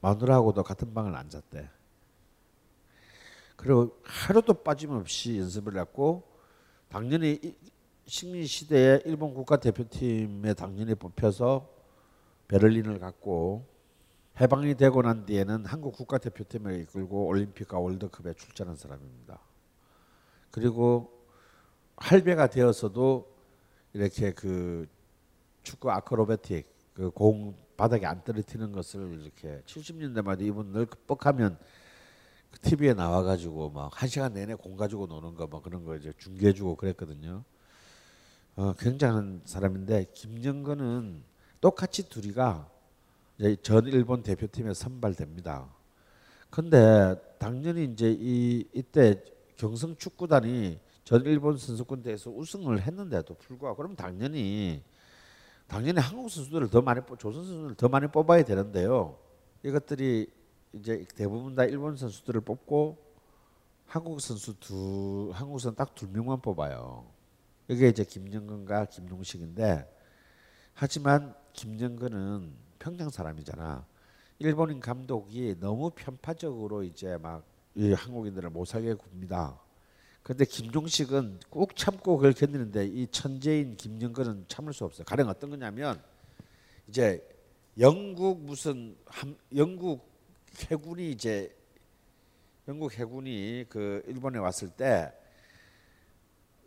마누라하고도 0.00 0.62
같은 0.62 0.94
방을 0.94 1.14
안 1.14 1.28
잤대. 1.28 1.68
그리고 3.56 3.98
하루도 4.04 4.62
빠짐없이 4.62 5.38
연습을 5.38 5.78
했고 5.78 6.28
당연히 6.88 7.56
식민 8.06 8.46
시대에 8.46 9.00
일본 9.04 9.34
국가 9.34 9.56
대표팀에 9.56 10.54
당연히 10.54 10.94
뽑혀서 10.94 11.68
베를린을 12.48 13.00
갔고 13.00 13.66
해방이 14.40 14.74
되고 14.76 15.02
난 15.02 15.26
뒤에는 15.26 15.64
한국 15.66 15.92
국가 15.94 16.18
대표팀을 16.18 16.80
이끌고 16.82 17.26
올림픽과 17.26 17.78
월드컵에 17.78 18.34
출전한 18.34 18.76
사람입니다. 18.76 19.40
그리고 20.50 21.10
할배가 21.96 22.48
되어서도 22.48 23.34
이렇게 23.94 24.32
그 24.32 24.86
축구 25.62 25.90
아크로베틱 25.90 26.74
그 26.94 27.10
공 27.10 27.54
바닥에 27.76 28.06
안 28.06 28.24
떨어뜨리는 28.24 28.72
것을 28.72 29.20
이렇게 29.22 29.60
70년대마다 29.66 30.40
이분 30.42 30.72
늘 30.72 30.86
극복하면 30.86 31.58
TV에 32.62 32.94
나와가지고 32.94 33.70
막 33.70 33.90
한 33.94 34.08
시간 34.08 34.32
내내 34.32 34.54
공 34.54 34.76
가지고 34.76 35.06
노는 35.06 35.34
거 35.34 35.46
막 35.46 35.62
그런 35.62 35.84
거 35.84 35.96
이제 35.96 36.12
중계해주고 36.18 36.76
그랬거든요. 36.76 37.44
어, 38.56 38.72
굉장한 38.72 39.42
사람인데 39.44 40.06
김정근은 40.14 41.22
똑같이 41.60 42.08
둘이가 42.08 42.68
전 43.62 43.86
일본 43.86 44.22
대표팀에 44.22 44.72
선발됩니다. 44.72 45.68
근데 46.48 47.14
당연히 47.38 47.84
이제 47.84 48.10
이 48.18 48.66
이때 48.72 49.22
경성 49.56 49.96
축구단이 49.96 50.78
전 51.04 51.24
일본 51.26 51.58
선수권 51.58 52.02
대회에서 52.02 52.30
우승을 52.30 52.80
했는데도 52.80 53.34
불구하고 53.34 53.76
그럼 53.76 53.94
당연히 53.94 54.82
당연히 55.66 56.00
한국 56.00 56.30
선수들을 56.30 56.70
더 56.70 56.80
많이 56.80 57.00
뽑, 57.02 57.18
조선 57.18 57.44
선수들을 57.44 57.74
더 57.76 57.88
많이 57.88 58.06
뽑아야 58.06 58.42
되는데요. 58.44 59.18
이것들이 59.64 60.30
이제 60.72 61.04
대부분 61.14 61.54
다 61.54 61.64
일본 61.64 61.96
선수들을 61.96 62.40
뽑고 62.42 62.96
한국 63.86 64.20
선수 64.20 64.58
두 64.58 65.30
한국 65.34 65.58
선수 65.58 65.76
딱 65.76 65.94
두 65.94 66.08
명만 66.08 66.40
뽑아요. 66.40 67.15
이게 67.68 67.88
이제 67.88 68.04
김정근과 68.04 68.86
김동식인데 68.86 69.92
하지만 70.74 71.34
김정근은 71.52 72.52
평양 72.78 73.10
사람이잖아. 73.10 73.86
일본인 74.38 74.80
감독이 74.80 75.56
너무 75.58 75.90
편파적으로 75.90 76.84
이제 76.84 77.16
막이 77.16 77.94
한국인들을 77.94 78.50
못 78.50 78.66
살게 78.66 78.94
굽니다. 78.94 79.58
근데 80.22 80.44
김종식은 80.44 81.40
꾹 81.50 81.74
참고 81.74 82.16
그걸 82.16 82.32
견디는데 82.32 82.86
이 82.86 83.06
천재인 83.08 83.76
김정근은 83.76 84.46
참을 84.48 84.72
수 84.72 84.84
없어요. 84.84 85.04
가령 85.04 85.28
어떤 85.28 85.50
거냐면 85.50 86.02
이제 86.88 87.26
영국 87.78 88.40
무슨 88.40 88.96
함, 89.06 89.36
영국 89.54 90.08
해군이 90.70 91.10
이제 91.10 91.54
영국 92.68 92.98
해군이 92.98 93.66
그 93.68 94.02
일본에 94.06 94.38
왔을 94.38 94.68
때 94.68 95.12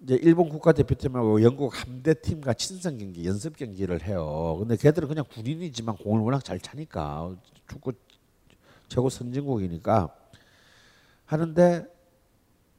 이제 0.01 0.15
일본 0.21 0.47
국가대표팀하고 0.49 1.43
영국 1.43 1.79
함대팀과 1.79 2.53
친선 2.53 2.97
경기, 2.97 3.25
연습 3.25 3.57
경기를 3.57 4.01
해요. 4.03 4.55
근데 4.59 4.77
걔들은 4.77 5.07
그냥 5.07 5.25
군인이지만 5.29 5.97
공을 5.97 6.21
워낙 6.21 6.43
잘 6.43 6.59
차니까 6.59 7.35
축구 7.67 7.91
최고 8.87 9.09
선진국이니까 9.09 10.15
하는데 11.25 11.85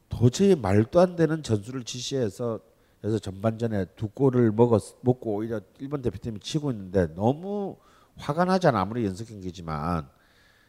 도저히 0.09 0.55
말도 0.55 1.01
안 1.01 1.15
되는 1.17 1.43
전술을 1.43 1.85
지시해서 1.85 2.61
그래서 3.01 3.19
전반전에 3.19 3.87
두 3.97 4.09
골을 4.09 4.53
먹었 4.53 4.99
먹고 5.03 5.37
오히려 5.37 5.61
일본 5.79 6.03
대표팀이 6.03 6.41
치고 6.41 6.71
있는데 6.73 7.15
너무 7.15 7.77
화가 8.17 8.45
나잖아 8.45 8.81
아무리 8.81 9.05
연습 9.07 9.29
경기지만 9.29 10.09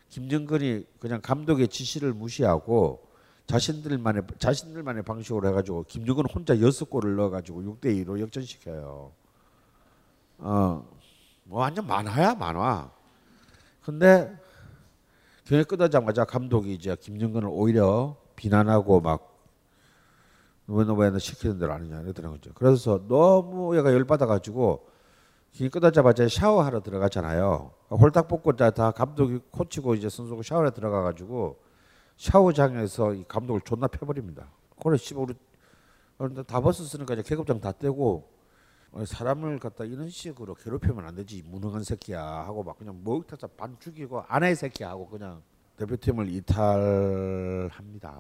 김정근이 0.10 0.86
그냥 1.00 1.22
감독의 1.22 1.70
지시를 1.70 2.14
무시하고 2.14 3.11
자신들만의 3.52 4.24
자신들만의 4.40 5.04
방식으로 5.04 5.50
해가지고 5.50 5.84
김정근 5.84 6.26
혼자 6.34 6.60
여섯 6.62 6.90
골을 6.90 7.16
넣어가지고 7.16 7.62
6대 7.64 8.06
2로 8.06 8.20
역전시켜요. 8.22 9.12
어, 10.38 10.90
뭐 11.44 11.60
완전 11.60 11.86
만화야 11.86 12.36
만화. 12.36 12.90
근데 13.84 14.34
경기 15.44 15.66
끝나자마자 15.66 16.24
감독이 16.24 16.74
이제 16.74 16.96
김정근을 16.96 17.50
오히려 17.52 18.16
비난하고 18.38 19.02
막 19.02 19.28
왜너왜 20.68 21.20
시키는 21.20 21.60
대로 21.60 21.74
아니냐 21.74 22.02
이러더라는 22.02 22.38
거죠. 22.38 22.54
그래서 22.54 23.06
너무 23.10 23.76
얘가 23.78 23.92
열받아가지고 23.92 24.88
경기 25.52 25.70
끝나자마자 25.70 26.30
샤워하러 26.30 26.82
들어가잖아요. 26.84 27.72
홀딱 27.90 28.30
벗고 28.30 28.56
다, 28.56 28.72
다 28.72 28.92
감독이 28.92 29.40
코치고 29.52 29.96
이제 29.96 30.08
선수고 30.08 30.42
샤워에 30.42 30.70
들어가가지고 30.70 31.71
샤워장에서 32.22 33.16
이 33.16 33.26
감독을 33.28 33.62
존나 33.62 33.88
패버립니다. 33.88 34.48
그래 34.80 34.96
씨발 34.96 35.24
우리 35.24 35.34
다 36.46 36.62
벗었으니까 36.62 37.16
이제 37.16 37.24
계급장 37.24 37.60
다 37.60 37.72
떼고 37.72 38.30
사람을 39.06 39.58
갖다 39.58 39.86
이런 39.86 40.08
식으로 40.08 40.54
괴롭히면 40.54 41.04
안 41.04 41.16
되지 41.16 41.42
무능한 41.48 41.84
새끼야 41.84 42.22
하고 42.22 42.64
막 42.64 42.78
그냥 42.78 43.04
목욕탕에서 43.04 43.48
반 43.58 43.76
죽이고 43.80 44.24
아내 44.28 44.54
새끼야 44.54 44.90
하고 44.90 45.10
그냥 45.10 45.42
대표팀을 45.78 46.30
이탈합니다. 46.30 48.12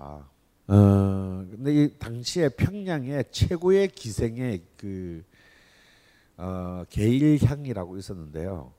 어 0.68 1.46
근데 1.52 1.72
이 1.76 2.00
당시에 2.00 2.50
평양에 2.50 3.22
최고의 3.30 3.90
기생의 3.90 4.64
그 4.78 5.24
어, 6.38 6.86
게일향이라고 6.90 7.98
있었는데요. 7.98 8.74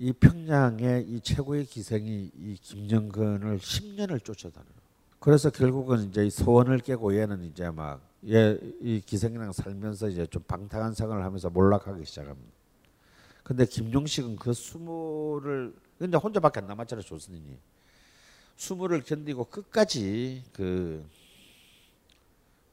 이 0.00 0.12
평양의 0.12 1.04
이 1.08 1.20
최고의 1.20 1.66
기생이 1.66 2.32
이 2.34 2.56
김정근을 2.60 3.58
10년을 3.58 4.24
쫓아다녀요. 4.24 4.72
그래서 5.20 5.50
결국은 5.50 6.08
이제 6.08 6.26
이 6.26 6.30
소원을 6.30 6.78
깨고 6.80 7.16
얘는 7.16 7.44
이제 7.44 7.70
막 7.70 8.10
얘 8.26 8.58
이 8.80 9.00
기생이랑 9.00 9.52
살면서 9.52 10.08
이제 10.08 10.26
좀 10.26 10.42
방탕한 10.42 10.94
생활을 10.94 11.24
하면서 11.24 11.48
몰락하기 11.48 12.04
시작합니다. 12.04 12.52
근데 13.42 13.64
김종식은 13.64 14.36
그 14.36 14.52
수모를 14.52 15.74
근데 15.98 16.16
혼자밖에 16.16 16.60
안 16.60 16.66
남았잖아요 16.66 17.04
조선인이. 17.04 17.58
수모를 18.56 19.02
견디고 19.02 19.44
끝까지 19.44 20.44
그 20.52 21.06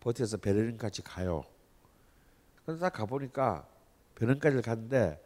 버텨서 0.02 0.38
베를린까지 0.38 1.02
가요. 1.04 1.44
그래서 2.66 2.82
딱 2.82 2.92
가보니까 2.94 3.66
베를린까지 4.16 4.62
갔는데 4.62 5.22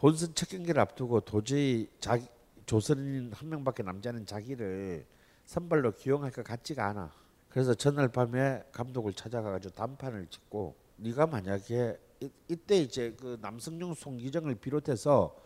본선 0.00 0.34
첫 0.34 0.48
경기를 0.48 0.80
앞두고 0.80 1.20
도저히 1.20 1.86
자기 2.00 2.26
조선인 2.64 3.32
한 3.34 3.48
명밖에 3.50 3.82
남지 3.82 4.08
않은 4.08 4.24
자기를 4.24 5.04
선발로 5.44 5.92
기용할 5.92 6.30
것 6.30 6.42
같지가 6.42 6.86
않아. 6.88 7.12
그래서 7.50 7.74
전날 7.74 8.08
밤에 8.08 8.64
감독을 8.72 9.12
찾아가가지고 9.12 9.74
단판을 9.74 10.28
짓고 10.30 10.74
네가 10.96 11.26
만약에 11.26 11.98
이, 12.20 12.30
이때 12.48 12.78
이제 12.78 13.14
그 13.20 13.36
남성용 13.42 13.92
송기정을 13.92 14.54
비롯해서 14.54 15.36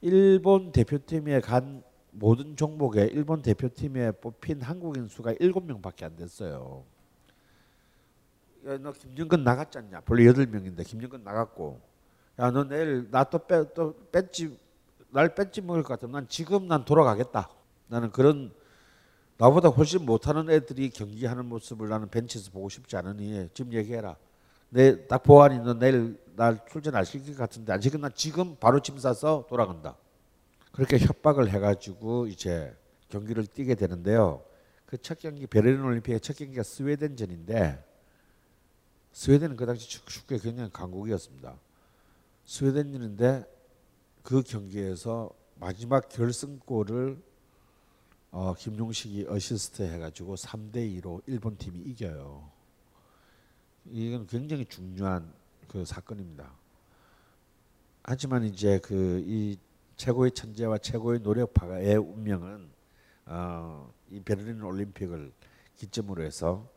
일본 0.00 0.72
대표팀에 0.72 1.40
간 1.40 1.82
모든 2.12 2.56
종목에 2.56 3.10
일본 3.12 3.42
대표팀에 3.42 4.12
뽑힌 4.12 4.62
한국인 4.62 5.06
수가 5.06 5.34
일곱 5.38 5.66
명밖에 5.66 6.06
안 6.06 6.16
됐어요. 6.16 6.86
야, 8.66 8.78
너 8.78 8.92
김정근 8.92 9.44
나갔잖냐? 9.44 10.00
원래 10.08 10.26
여덟 10.26 10.46
명인데 10.46 10.82
김정근 10.82 11.24
나갔고, 11.24 11.91
야, 12.38 12.50
너 12.50 12.64
내일 12.64 13.08
나 13.10 13.24
또 13.24 13.38
빼또 13.38 13.94
뺐지 14.10 14.58
날 15.10 15.34
뺐지 15.34 15.60
먹을 15.62 15.82
것 15.82 15.90
같으면 15.94 16.12
난 16.12 16.28
지금 16.28 16.66
난 16.68 16.84
돌아가겠다. 16.84 17.50
나는 17.88 18.10
그런 18.10 18.52
나보다 19.38 19.68
훨씬 19.68 20.04
못하는 20.06 20.48
애들이 20.50 20.88
경기하는 20.90 21.46
모습을 21.46 21.88
나는 21.88 22.08
벤치에서 22.08 22.50
보고 22.52 22.68
싶지 22.68 22.96
않으니 22.96 23.48
지금 23.54 23.72
얘기해라. 23.72 24.16
내 24.70 25.06
딱 25.06 25.22
보아니 25.22 25.58
너 25.58 25.74
내일 25.74 26.18
날 26.34 26.58
출전 26.70 26.94
안 26.96 27.04
시킬 27.04 27.34
것 27.34 27.38
같은데 27.42 27.72
안 27.72 27.80
시키면 27.80 28.02
난 28.02 28.10
지금 28.14 28.56
바로 28.56 28.80
짐 28.80 28.96
싸서 28.98 29.46
돌아간다. 29.48 29.96
그렇게 30.72 30.98
협박을 30.98 31.50
해가지고 31.50 32.26
이제 32.28 32.74
경기를 33.10 33.44
뛰게 33.46 33.74
되는데요. 33.74 34.42
그 34.86 34.96
첫 34.98 35.18
경기 35.18 35.46
베를린 35.46 35.82
올림픽의 35.82 36.20
첫 36.20 36.36
경기가 36.36 36.62
스웨덴전인데 36.62 37.84
스웨덴은 39.12 39.56
그 39.56 39.66
당시 39.66 39.88
축구에 39.88 40.38
굉장히 40.38 40.70
강국이었습니다. 40.72 41.54
스웨덴전인데 42.44 43.44
그 44.22 44.42
경기에서 44.42 45.30
마지막 45.56 46.08
결승골을 46.08 47.22
어, 48.30 48.54
김용식이 48.54 49.26
어시스트 49.28 49.82
해가지고 49.82 50.36
3대 50.36 51.00
2로 51.00 51.22
일본 51.26 51.56
팀이 51.56 51.78
이겨요. 51.80 52.50
이건 53.86 54.26
굉장히 54.26 54.64
중요한 54.64 55.32
그 55.68 55.84
사건입니다. 55.84 56.50
하지만 58.04 58.44
이제 58.44 58.78
그 58.78 59.22
이 59.26 59.58
최고의 60.02 60.32
천재와 60.32 60.78
최고의 60.78 61.20
노력파의 61.20 61.96
운명은 61.96 62.68
어, 63.26 63.92
이 64.10 64.18
베를린 64.20 64.60
올림픽을 64.60 65.32
기점으로 65.76 66.24
해서 66.24 66.68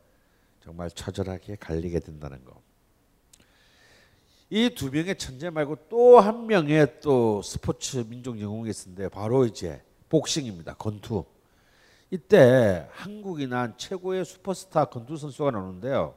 정말 0.61 0.91
처절하게 0.91 1.55
갈리게 1.55 2.01
된다는 2.01 2.43
거. 2.45 2.61
이 4.49 4.69
두 4.69 4.91
명의 4.91 5.17
천재 5.17 5.49
말고 5.49 5.87
또 5.89 6.19
한 6.19 6.45
명의 6.45 6.99
또 7.01 7.41
스포츠 7.41 8.05
민족 8.07 8.39
영웅이 8.39 8.69
있었는데 8.69 9.09
바로 9.09 9.45
이제 9.45 9.81
복싱입니다. 10.09 10.75
권투. 10.75 11.25
이때 12.11 12.87
한국이 12.91 13.47
난 13.47 13.73
최고의 13.77 14.23
슈퍼스타 14.23 14.85
권투 14.85 15.17
선수가 15.17 15.51
나오는데요. 15.51 16.15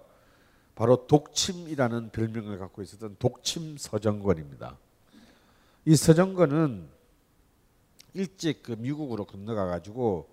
바로 0.74 1.06
독침이라는 1.06 2.10
별명을 2.10 2.58
갖고 2.58 2.82
있었던 2.82 3.16
독침 3.18 3.76
서정권입니다. 3.78 4.76
이 5.86 5.96
서정권은 5.96 6.86
일찍 8.14 8.62
그 8.62 8.72
미국으로 8.72 9.24
건너가 9.24 9.66
가지고 9.66 10.28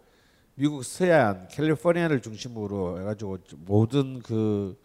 미국 0.55 0.83
서해안 0.83 1.47
캘리포니아를 1.47 2.21
중심으로 2.21 2.99
해가지고 2.99 3.39
모든 3.65 4.19
그 4.19 4.77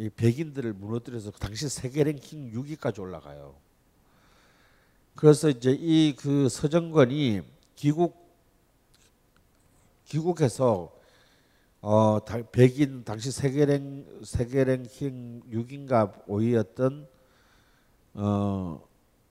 이 0.00 0.08
백인들을 0.08 0.72
무너뜨려서 0.72 1.30
당시 1.32 1.68
세계 1.68 2.04
랭킹 2.04 2.52
6위까지 2.52 3.00
올라가요. 3.00 3.54
그래서 5.14 5.50
이제 5.50 5.76
이 5.78 6.14
그 6.16 6.48
서정권이 6.48 7.42
귀국 7.76 8.34
귀국해서 10.06 10.90
어 11.82 12.18
백인 12.50 13.04
당시 13.04 13.30
세계 13.30 13.66
랭 13.66 14.06
세계 14.24 14.64
랭킹 14.64 15.42
6인가 15.52 16.24
5위였던 16.26 17.06
어 18.14 18.82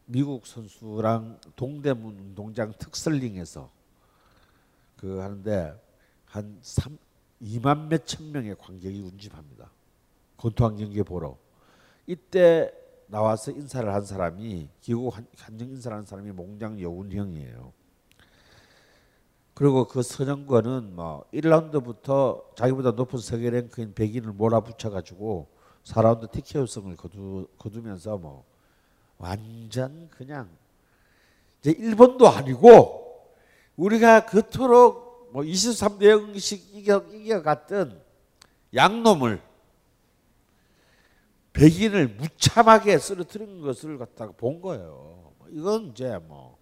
미국 0.06 0.46
선수랑 0.46 1.42
동대문 1.56 2.20
운동장 2.20 2.74
특설링에서 2.78 3.72
그 4.98 5.18
하는데 5.18 5.82
한 6.26 6.60
3, 6.62 6.96
2만 7.42 7.88
몇천 7.88 8.32
명의 8.32 8.56
관객이 8.56 9.00
운집합니다. 9.00 9.79
권투한 10.40 10.78
경기 10.78 11.04
보러. 11.04 11.38
이때 12.08 12.72
나와서 13.08 13.52
인사를 13.52 13.92
한 13.94 14.06
사람이 14.06 14.70
기구 14.82 15.12
한정 15.38 15.70
인사를 15.70 15.96
한 15.96 16.06
사람이 16.06 16.32
몽장 16.32 16.80
여운형이에요. 16.82 17.74
그리고 19.54 19.88
그 19.88 20.02
서정권은 20.02 20.96
뭐 20.96 21.26
1라운드부터 21.34 22.56
자기보다 22.56 22.92
높은 22.92 23.20
세계 23.20 23.50
랭크인 23.50 23.94
백인을 23.94 24.32
몰아붙여 24.32 24.90
가지고 24.90 25.50
4라운드 25.84 26.32
TKO 26.32 26.66
승을 26.66 26.96
거두, 26.96 27.48
거두면서 27.58 28.18
뭐 28.18 28.46
완전 29.18 30.10
그냥 30.12 30.50
이제 31.60 31.72
일본도 31.72 32.30
아니고 32.30 33.36
우리가 33.76 34.26
그토록 34.26 35.32
뭐 35.34 35.44
23대 35.44 36.04
0씩 36.04 36.74
이겨 36.74 37.04
이겨갔던 37.12 38.02
양놈을 38.74 39.49
백인을 41.60 42.07
무참하게 42.07 42.97
쓰러뜨린 42.97 43.62
것을 43.62 43.97
갖다가 43.97 44.32
본 44.32 44.62
거예요. 44.62 45.34
이건 45.49 45.88
이제 45.88 46.18
뭐 46.20 46.57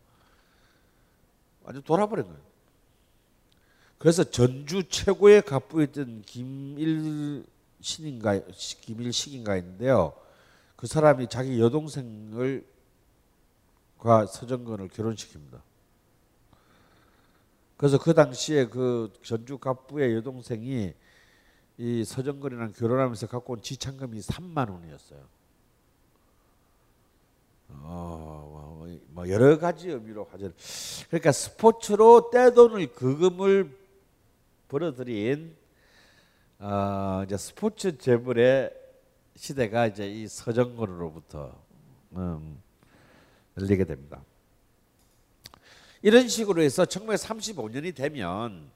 완전 1.63 1.83
돌아버린 1.83 2.25
거예요. 2.25 2.41
그래서 3.99 4.23
전주 4.23 4.83
최고의 4.89 5.43
갑부였던 5.43 6.23
김일 6.25 7.45
신인가 7.79 8.39
김일식인가 8.81 9.57
있는데요. 9.57 10.13
그 10.75 10.87
사람이 10.87 11.27
자기 11.27 11.59
여동생을 11.59 12.65
과 13.99 14.25
서정건을 14.25 14.89
결혼시킵니다. 14.89 15.61
그래서 17.77 17.99
그 17.99 18.13
당시에 18.13 18.65
그 18.67 19.11
전주 19.23 19.57
갑부의 19.57 20.15
여동생이 20.15 20.93
이 21.77 22.03
서정건이랑 22.03 22.73
결혼하면서 22.73 23.27
갖고 23.27 23.53
온 23.53 23.61
지참금이 23.61 24.19
3만 24.19 24.71
원이었어요. 24.71 25.19
어, 27.69 28.77
뭐, 28.79 28.99
뭐 29.09 29.29
여러 29.29 29.59
가지 29.59 29.89
의미로 29.89 30.25
화제. 30.31 30.51
그러니까 31.07 31.31
스포츠로 31.31 32.31
떼돈을 32.31 32.93
그금을 32.93 33.77
벌어들인 34.67 35.55
어, 36.59 37.21
이제 37.25 37.37
스포츠 37.37 37.97
재벌의 37.97 38.73
시대가 39.35 39.85
이제 39.85 40.09
이 40.09 40.27
서정건으로부터 40.27 41.55
음, 42.13 42.59
열리게 43.59 43.85
됩니다. 43.85 44.23
이런 46.01 46.27
식으로 46.27 46.63
해서 46.63 46.85
1935년이 46.85 47.93
되면 47.93 48.71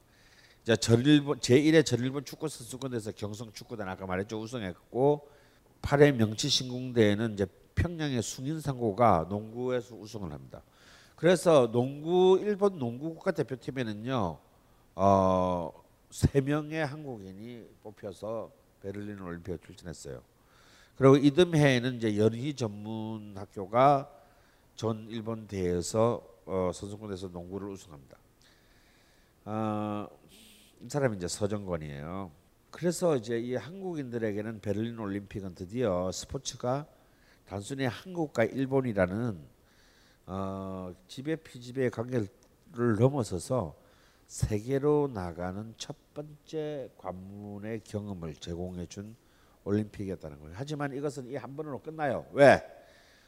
이제 0.63 0.75
전일본 0.75 1.39
제1회 1.39 1.85
전일본 1.85 2.23
축구 2.23 2.47
선수권에서 2.47 3.13
경성 3.13 3.51
축구단 3.51 3.89
아까 3.89 4.05
말했죠 4.05 4.39
우승했고 4.39 5.27
8회 5.81 6.11
명치 6.13 6.49
신궁대회는 6.49 7.33
이제 7.33 7.47
평양의 7.73 8.21
숭인상고가 8.21 9.25
농구에서 9.29 9.95
우승을 9.95 10.31
합니다. 10.31 10.61
그래서 11.15 11.71
농구 11.71 12.37
일본 12.41 12.77
농구 12.77 13.15
국가 13.15 13.31
대표팀에는요 13.31 14.37
어, 14.95 15.71
3명의 16.11 16.85
한국인이 16.85 17.65
뽑혀서 17.81 18.51
베를린 18.83 19.19
올림픽에 19.19 19.57
출전했어요. 19.65 20.21
그리고 20.97 21.17
이듬해에는 21.17 21.95
이제 21.95 22.17
연희 22.17 22.53
전문 22.53 23.33
학교가 23.35 24.11
전 24.75 25.07
일본 25.09 25.47
대회에서 25.47 26.21
어, 26.45 26.71
선수권에서 26.73 27.29
농구를 27.29 27.69
우승합니다. 27.69 28.17
어, 29.45 30.07
이 30.20 30.20
사람이 30.87 31.17
이제 31.17 31.27
서정권이에요. 31.27 32.31
그래서 32.71 33.15
이제 33.17 33.37
이 33.39 33.55
한국인들에게는 33.55 34.61
베를린 34.61 34.97
올림픽은 34.97 35.55
드디어 35.55 36.11
스포츠가 36.11 36.87
단순히 37.45 37.85
한국과 37.85 38.45
일본이라는 38.45 39.39
어, 40.27 40.93
지배 41.07 41.35
피지배 41.35 41.89
관계를 41.89 42.27
넘어서서 42.97 43.75
세계로 44.27 45.09
나가는 45.13 45.73
첫 45.77 45.95
번째 46.13 46.89
관문의 46.97 47.81
경험을 47.83 48.35
제공해 48.35 48.85
준 48.85 49.15
올림픽이었다는 49.65 50.39
거예요. 50.39 50.53
하지만 50.57 50.93
이것은 50.93 51.27
이 51.27 51.35
한 51.35 51.55
번으로 51.55 51.79
끝나요. 51.81 52.25
왜? 52.31 52.61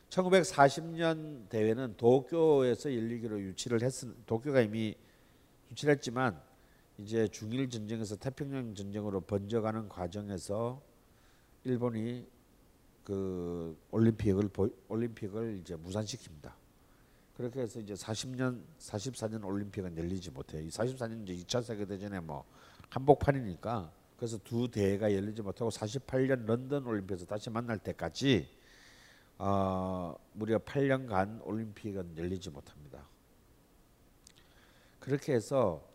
1940년 0.10 1.50
대회는 1.50 1.98
도쿄에서 1.98 2.94
열리기로 2.94 3.42
유치를 3.42 3.82
했 3.84 3.92
도쿄가 4.26 4.62
이미 4.62 4.96
유치를 5.72 5.96
했지만 5.96 6.40
이제 6.98 7.28
중일 7.28 7.70
전쟁에서 7.70 8.16
태평양 8.16 8.76
전쟁으로 8.76 9.22
번져가는 9.22 9.90
과정에서 9.90 10.82
일본이 11.64 12.28
그 13.04 13.78
올림픽을 13.92 14.50
올림픽을 14.88 15.60
이제 15.62 15.76
무산시킵니다. 15.76 16.54
그렇게 17.36 17.62
해서 17.62 17.80
이제 17.80 17.94
40년 17.94 18.62
44년 18.78 19.44
올림픽은 19.44 19.98
열리지 19.98 20.32
못해요. 20.32 20.68
44년 20.68 21.24
이제 21.24 21.44
2차 21.44 21.64
세계 21.64 21.86
대전에 21.86 22.20
뭐 22.20 22.46
한복판이니까 22.90 23.92
그래서 24.18 24.38
두 24.44 24.70
대회가 24.70 25.14
열리지 25.14 25.42
못하고 25.42 25.72
48년 25.72 26.46
런던 26.46 26.86
올림픽에서 26.86 27.26
다시 27.26 27.50
만날 27.50 27.80
때까지 27.80 28.48
어, 29.40 30.16
무려 30.34 30.60
8년간 30.60 31.42
올림픽은 31.44 32.18
열리지 32.18 32.52
못합니다. 32.52 33.06
그렇게 35.00 35.34
해서 35.34 35.93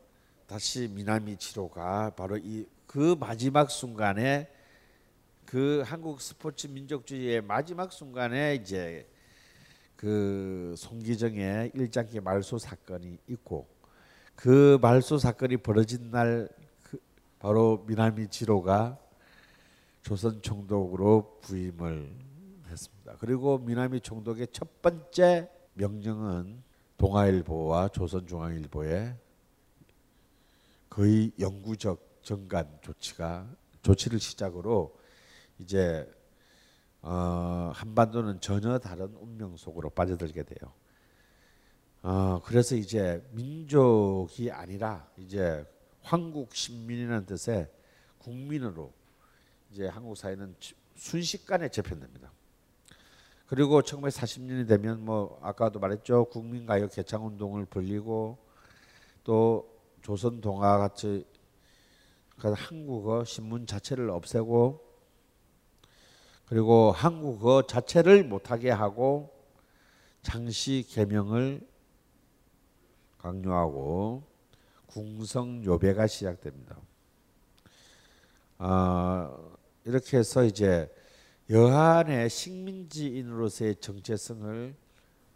다시 0.49 0.89
미나미치로가 0.89 2.11
바로 2.17 2.37
이 2.37 2.67
그 2.89 3.17
마지막 3.21 3.71
순간에 3.71 4.49
그 5.45 5.83
한국 5.85 6.23
스포츠 6.23 6.67
민족주의의 6.69 7.43
마지막 7.43 7.93
순간에 7.93 8.55
이제 8.55 9.07
그 9.95 10.75
송기정의 10.77 11.73
일장기 11.75 12.21
말소 12.21 12.57
사건이 12.57 13.19
있고 13.29 13.69
그 14.35 14.79
말소 14.81 15.19
사건이 15.19 15.59
벌어진 15.59 16.11
날 16.11 16.49
그 16.83 16.99
바로 17.39 17.85
미나미치로가 17.87 18.99
조선 20.01 20.41
총독으로 20.41 21.41
부임을 21.43 22.11
했습니다. 22.71 23.17
그리고 23.21 23.59
미나미 23.59 24.01
총독의 24.01 24.49
첫 24.51 24.81
번째 24.81 25.51
명령은 25.75 26.63
동아일보와 26.97 27.89
조선중앙일보의 27.89 29.15
거의 30.99 31.31
영구적 31.39 32.23
정간 32.23 32.77
조치가 32.83 33.49
조치를 33.83 34.19
시작으로 34.19 34.99
이제 35.61 36.13
어, 37.03 37.71
한반도는 37.73 38.41
전혀 38.41 38.81
다른 38.81 39.15
운명 39.15 39.57
속으로 39.57 39.91
빠져들게 39.91 40.43
돼요. 40.43 40.73
어, 42.03 42.41
그래서 42.45 42.75
이제 42.75 43.25
민족이 43.31 44.51
아니라 44.51 45.09
이제 45.17 45.65
황국 46.03 46.53
신민이라는 46.57 47.27
뜻의 47.27 47.71
국민으로 48.19 48.93
이제 49.71 49.87
한국 49.87 50.17
사회는 50.17 50.57
지- 50.59 50.75
순식간에 50.97 51.69
재편됩니다. 51.69 52.33
그리고 53.47 53.83
1940년이 53.83 54.67
되면 54.67 55.05
뭐 55.05 55.39
아까도 55.45 55.79
말했죠 55.79 56.25
국민가요 56.25 56.89
개창운동을 56.89 57.67
벌리고 57.67 58.37
또 59.23 59.78
조선 60.09 60.41
동화 60.41 60.79
같이 60.79 61.27
그 62.39 62.51
한국어 62.57 63.25
신문 63.25 63.67
자체를 63.67 64.09
없애고 64.09 64.83
그리고 66.47 66.93
한국어 66.93 67.67
자체를 67.67 68.25
못하게 68.25 68.71
하고 68.71 69.31
장시 70.23 70.87
개명을 70.89 71.61
강요하고 73.19 74.23
궁성 74.87 75.63
요배가 75.63 76.07
시작됩니다. 76.07 76.79
아, 78.57 79.37
이렇게 79.85 80.17
해서 80.17 80.43
이제 80.43 80.91
여한의 81.51 82.31
식민지인으로서의 82.31 83.77
정체성을 83.77 84.75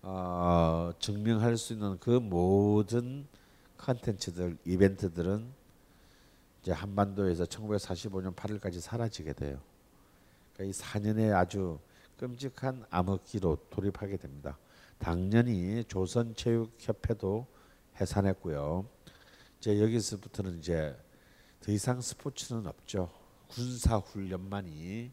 어, 0.00 0.92
증명할 0.98 1.58
수 1.58 1.74
있는 1.74 1.98
그 1.98 2.08
모든 2.08 3.28
컨텐츠들, 3.82 4.58
이벤트들은 4.64 5.52
이제 6.62 6.70
한반도에서 6.70 7.44
1945년 7.44 8.34
8월까지 8.36 8.80
사라지게 8.80 9.32
돼요. 9.32 9.60
그러니까 10.54 10.70
이 10.70 10.80
4년의 10.80 11.34
아주 11.34 11.80
끔찍한 12.16 12.86
암흑기로 12.90 13.66
돌입하게 13.70 14.18
됩니다. 14.18 14.56
당연히 14.98 15.82
조선체육협회도 15.88 17.46
해산했고요. 18.00 18.86
이제 19.58 19.80
여기서부터는 19.82 20.58
이제 20.58 20.96
더 21.60 21.72
이상 21.72 22.00
스포츠는 22.00 22.68
없죠. 22.68 23.10
군사 23.48 23.96
훈련만이 23.96 25.10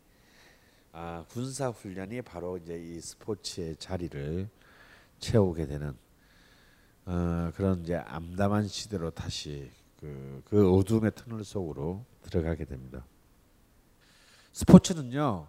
아, 0.91 1.25
군사 1.29 1.69
훈련이 1.69 2.21
바로 2.21 2.57
이제 2.57 2.75
이 2.75 3.01
스포츠의 3.01 3.77
자리를 3.77 4.47
채우게 5.17 5.65
되는 5.65 5.97
어, 7.11 7.51
그런 7.55 7.81
이제 7.81 7.95
암담한 7.95 8.67
시대로 8.67 9.09
다시 9.09 9.71
그, 9.99 10.43
그 10.45 10.71
어둠의 10.71 11.11
터널 11.15 11.43
속으로 11.43 12.05
들어가게 12.21 12.65
됩니다. 12.65 13.03
스포츠는요, 14.51 15.47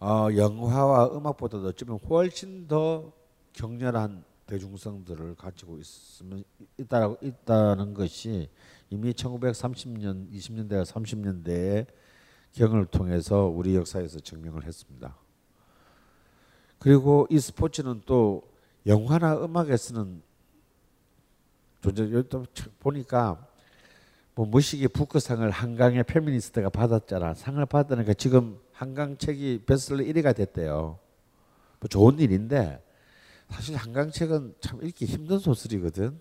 어, 0.00 0.28
영화와 0.34 1.14
음악보다도 1.14 1.68
어쩌면 1.68 1.98
훨씬 2.08 2.66
더 2.66 3.12
격렬한 3.52 4.24
대중성들을 4.46 5.34
가지고 5.34 5.76
있으면 5.76 6.42
있다 6.78 7.14
있다는 7.20 7.92
것이 7.92 8.48
이미 8.88 9.12
1930년, 9.12 10.32
20년대, 10.32 10.86
30년대의 10.86 11.86
경을 12.52 12.86
통해서 12.86 13.44
우리 13.44 13.76
역사에서 13.76 14.20
증명을 14.20 14.64
했습니다. 14.64 15.18
그리고 16.78 17.26
이 17.28 17.38
스포츠는 17.38 18.04
또 18.06 18.42
영화나 18.86 19.36
음악에서는 19.36 20.27
존재 21.80 22.02
여기 22.12 22.28
또 22.28 22.44
보니까 22.80 23.46
뭐 24.34 24.46
무식이 24.46 24.88
부크상을 24.88 25.48
한강의 25.50 26.04
페미니스트가 26.04 26.70
받았잖아. 26.70 27.34
상을 27.34 27.64
받으니까 27.66 28.14
지금 28.14 28.58
한강 28.72 29.16
책이 29.16 29.64
베스트셀러 29.66 30.04
1위가 30.04 30.34
됐대요. 30.36 30.98
뭐 31.80 31.88
좋은 31.88 32.18
일인데 32.18 32.82
사실 33.48 33.76
한강 33.76 34.10
책은 34.10 34.54
참 34.60 34.82
읽기 34.82 35.06
힘든 35.06 35.38
소설이거든. 35.38 36.20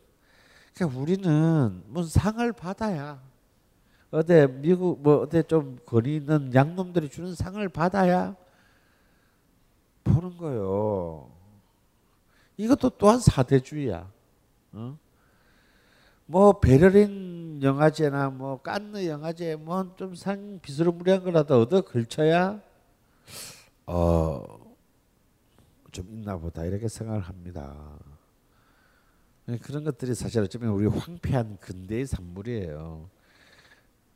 그러니까 0.73 0.99
우리는 0.99 1.83
무슨 1.87 2.19
상을 2.19 2.51
받아야 2.53 3.21
어디 4.09 4.47
미국 4.47 5.01
뭐 5.01 5.21
어디 5.21 5.43
좀 5.43 5.77
거리 5.85 6.17
있는 6.17 6.53
양놈들이 6.53 7.09
주는 7.09 7.35
상을 7.35 7.67
받아야 7.69 8.35
보는 10.03 10.37
거요. 10.37 11.29
이것도 12.55 12.91
또한 12.91 13.19
사대주의야. 13.19 14.09
어? 14.73 14.97
뭐 16.27 16.59
베를린 16.59 17.61
영화제나 17.63 18.29
뭐 18.29 18.61
깐느 18.61 19.07
영화제 19.07 19.55
뭐좀 19.55 20.15
상 20.15 20.59
비스무리한 20.61 21.23
거라도 21.23 21.61
얻어 21.61 21.81
걸쳐야 21.81 22.61
어 23.85 24.67
좀 25.97 26.05
있나 26.11 26.37
보다 26.37 26.63
이렇게 26.63 26.87
생각을 26.87 27.21
합니다. 27.21 27.75
그런 29.63 29.83
것들이 29.83 30.13
사실 30.13 30.41
어쩌면 30.43 30.69
우리 30.69 30.85
황폐한 30.85 31.57
근대의 31.59 32.05
산물이에요. 32.05 33.09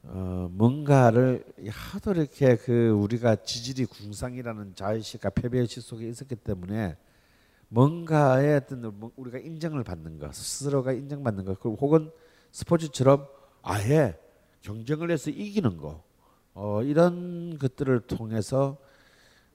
어, 0.03 0.49
뭔가를 0.51 1.43
하도 1.69 2.11
이렇게 2.11 2.55
그 2.57 2.89
우리가 2.89 3.37
지질이 3.37 3.85
궁상이라는 3.85 4.75
자의식과 4.75 5.31
패배의식 5.31 5.81
속에 5.81 6.07
있었기 6.07 6.35
때문에 6.35 6.95
뭔가의 7.73 8.57
어떤 8.57 8.99
뭐 8.99 9.11
우리가 9.15 9.37
인정을 9.37 9.85
받는 9.85 10.19
것, 10.19 10.35
스스로가 10.35 10.91
인정받는 10.91 11.45
것, 11.45 11.57
그리고 11.59 11.77
혹은 11.79 12.11
스포츠처럼 12.51 13.25
아예 13.61 14.19
경쟁을 14.59 15.09
해서 15.09 15.29
이기는 15.29 15.77
거, 15.77 16.03
어, 16.53 16.83
이런 16.83 17.57
것들을 17.57 18.01
통해서 18.01 18.77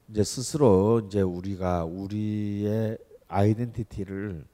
이제 0.09 0.25
스스로 0.25 1.03
이제 1.07 1.21
우리가 1.21 1.85
우리의 1.85 2.97
아이덴티티를 3.29 4.47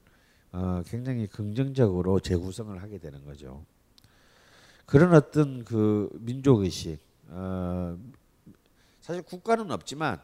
어, 0.51 0.83
굉장히 0.85 1.25
긍정적으로 1.27 2.19
재구성을 2.19 2.81
하게 2.81 2.97
되는 2.97 3.23
거죠. 3.23 3.65
그런 4.85 5.13
어떤 5.13 5.63
그 5.63 6.09
민족 6.19 6.63
의식, 6.63 6.99
어, 7.29 7.97
사실 8.99 9.21
국가는 9.21 9.71
없지만 9.71 10.19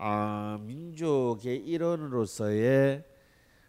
아, 0.00 0.58
민족의 0.60 1.56
일원으로서의 1.66 3.02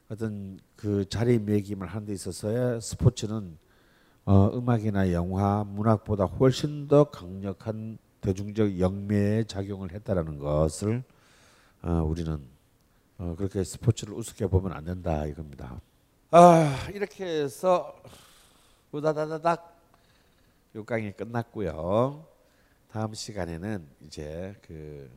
어떤 0.10 0.60
그 0.76 1.10
자리매김을 1.10 1.88
하는 1.88 2.06
데 2.06 2.14
있어서의 2.14 2.80
스포츠는 2.82 3.58
어, 4.26 4.52
음악이나 4.56 5.12
영화, 5.12 5.64
문학보다 5.64 6.26
훨씬 6.26 6.88
더 6.88 7.06
강력한 7.06 7.98
대중적 8.22 8.80
영매의 8.80 9.46
작용을 9.46 9.92
했다라는 9.92 10.38
것을 10.38 11.04
어, 11.82 12.04
우리는 12.04 12.40
어, 13.18 13.34
그렇게 13.36 13.64
스포츠를 13.64 14.14
우습게 14.14 14.46
보면 14.48 14.74
안 14.74 14.86
된다 14.86 15.26
이겁니다. 15.26 15.82
아 16.30 16.88
이렇게 16.94 17.26
해서 17.26 17.96
우다다다닥 18.92 19.80
6강이 20.76 21.18
끝났고요. 21.18 22.24
다음 22.92 23.16
시간에는 23.16 23.88
이제 24.06 24.56
그 24.62 25.10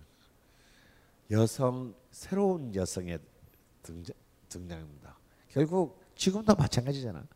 여성 1.33 1.95
새로운 2.11 2.74
여성의 2.74 3.18
등장, 3.83 4.14
등장입니다. 4.51 5.16
결국 5.49 5.99
지금도 6.14 6.55
마찬가지잖아. 6.55 7.26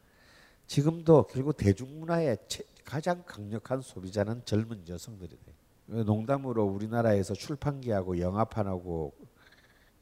지금도 0.66 1.26
결국 1.28 1.56
대중문화의 1.56 2.36
체, 2.46 2.62
가장 2.84 3.24
강력한 3.24 3.80
소비자는 3.80 4.44
젊은 4.44 4.86
여성들이 4.86 5.30
돼. 5.30 6.02
농담으로 6.02 6.64
우리나라에서 6.64 7.34
출판기하고 7.34 8.18
영화판하고 8.18 9.14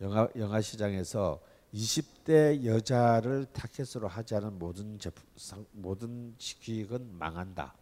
영화 0.00 0.28
영화 0.36 0.60
시장에서 0.60 1.40
20대 1.72 2.64
여자를 2.64 3.46
타켓으로 3.52 4.08
하지 4.08 4.34
않은 4.34 4.58
모든 4.58 4.98
제품 4.98 5.24
상, 5.36 5.64
모든 5.72 6.34
기획은 6.38 7.16
망한다. 7.16 7.74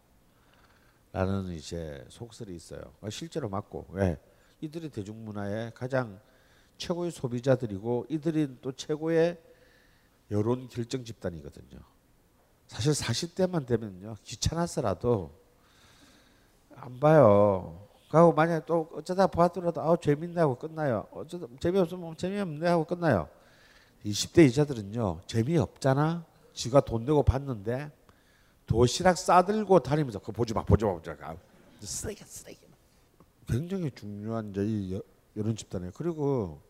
라는 1.11 1.51
이제 1.53 2.05
속설이 2.09 2.55
있어요. 2.55 2.81
실제로 3.09 3.49
맞고 3.49 3.87
왜? 3.89 4.17
이들이 4.63 4.89
대중문화의 4.89 5.73
가장 5.75 6.19
최고의 6.77 7.11
소비자들이고 7.11 8.05
이들이 8.09 8.59
또 8.61 8.71
최고의 8.71 9.37
여론 10.31 10.69
결정 10.69 11.03
집단이거든요. 11.03 11.79
사실 12.67 12.93
40대만 12.93 13.67
되면요 13.67 14.15
귀찮아서라도 14.23 15.31
안 16.77 16.97
봐요. 16.99 17.87
그리고 18.09 18.31
만약 18.31 18.65
또 18.65 18.89
어쩌다 18.93 19.27
봐더라도 19.27 19.81
아 19.81 19.97
재밌네 19.97 20.39
하고 20.39 20.55
끝나요. 20.57 21.07
어쩌다 21.11 21.45
재미없으면 21.59 22.15
재미없네 22.15 22.67
하고 22.69 22.85
끝나요. 22.85 23.27
20대 24.05 24.45
여자들은요 24.47 25.21
재미없잖아. 25.27 26.25
지가 26.53 26.81
돈 26.81 27.03
내고 27.03 27.21
봤는데 27.23 27.91
도시락 28.65 29.17
싸들고 29.17 29.81
다니면서 29.81 30.19
그거 30.19 30.31
보지 30.31 30.53
마 30.53 30.63
보지 30.63 30.85
마 30.85 30.93
보지 30.93 31.09
마. 31.09 31.35
쓰레기 31.81 32.23
쓰레기. 32.23 32.62
굉장히 33.47 33.91
중요한 33.91 34.51
이제 34.51 34.65
이 34.65 35.01
여론 35.35 35.55
집단이에요. 35.55 35.91
그리고 35.95 36.61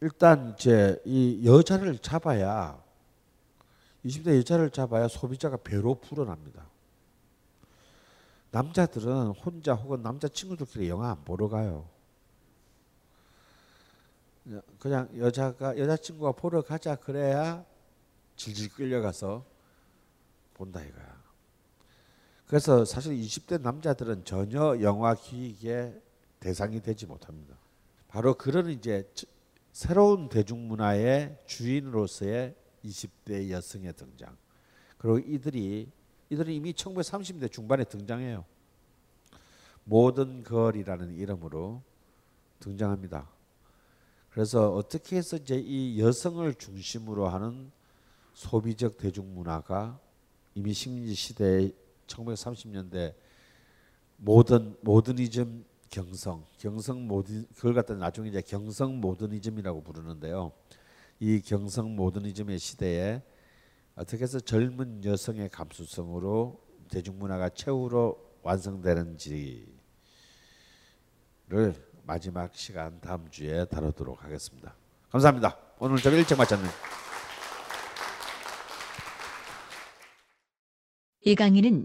일단 0.00 0.54
이제 0.54 1.00
이 1.04 1.42
여자를 1.44 1.98
잡아야 1.98 2.82
20대 4.04 4.36
여자를 4.38 4.70
잡아야 4.70 5.08
소비자가 5.08 5.56
배로 5.56 5.94
불어납니다. 5.96 6.66
남자들은 8.50 9.28
혼자 9.28 9.74
혹은 9.74 10.02
남자 10.02 10.28
친구들끼리 10.28 10.88
영화 10.88 11.10
안 11.10 11.24
보러 11.24 11.48
가요. 11.48 11.88
그냥 14.78 15.08
여자가 15.18 15.76
여자친구가 15.76 16.32
보러 16.32 16.62
가자 16.62 16.94
그래야 16.94 17.64
질질 18.36 18.72
끌려가서 18.72 19.44
본다 20.54 20.82
이거야. 20.82 21.15
그래서 22.46 22.84
사실 22.84 23.12
20대 23.14 23.60
남자들은 23.60 24.24
전혀 24.24 24.80
영화 24.80 25.14
기획의 25.14 26.00
대상이 26.38 26.80
되지 26.80 27.06
못합니다. 27.06 27.56
바로 28.08 28.34
그런 28.34 28.70
이제 28.70 29.08
저- 29.14 29.26
새로운 29.72 30.28
대중문화의 30.28 31.38
주인으로서의 31.46 32.54
20대 32.84 33.50
여성의 33.50 33.92
등장. 33.94 34.36
그리고 34.96 35.18
이들이 35.18 35.90
이들은 36.30 36.52
이미 36.52 36.72
1930대 36.72 37.50
중반에 37.50 37.84
등장해요. 37.84 38.44
모던 39.84 40.44
걸이라는 40.44 41.14
이름으로 41.16 41.82
등장합니다. 42.60 43.28
그래서 44.30 44.72
어떻게 44.74 45.16
해서 45.16 45.36
이제 45.36 45.56
이 45.56 46.00
여성을 46.00 46.52
중심으로 46.54 47.28
하는 47.28 47.70
소비적 48.34 48.98
대중문화가 48.98 49.98
이미 50.54 50.72
식민지 50.72 51.14
시대의 51.14 51.74
1930년대 52.06 53.14
모던 54.18 54.78
모더니즘 54.82 55.64
경성 55.90 56.44
경성 56.58 57.06
모던 57.06 57.46
그걸 57.54 57.74
갖다 57.74 57.94
나중에 57.94 58.28
이제 58.28 58.40
경성 58.40 59.00
모더니즘이라고 59.00 59.82
부르는데요. 59.82 60.52
이 61.20 61.40
경성 61.40 61.96
모더니즘의 61.96 62.58
시대에 62.58 63.22
어떻게 63.94 64.24
해서 64.24 64.40
젊은 64.40 65.04
여성의 65.04 65.48
감수성으로 65.48 66.60
대중문화가 66.90 67.50
최후로 67.50 68.38
완성되는지를 68.42 69.66
마지막 72.04 72.54
시간 72.54 73.00
다음 73.00 73.28
주에 73.30 73.64
다루도록 73.64 74.22
하겠습니다. 74.22 74.76
감사합니다. 75.10 75.58
오늘 75.78 75.96
좀 75.96 76.12
일찍 76.14 76.36
마쳤네요. 76.36 76.70
이 81.22 81.34
강의는 81.34 81.84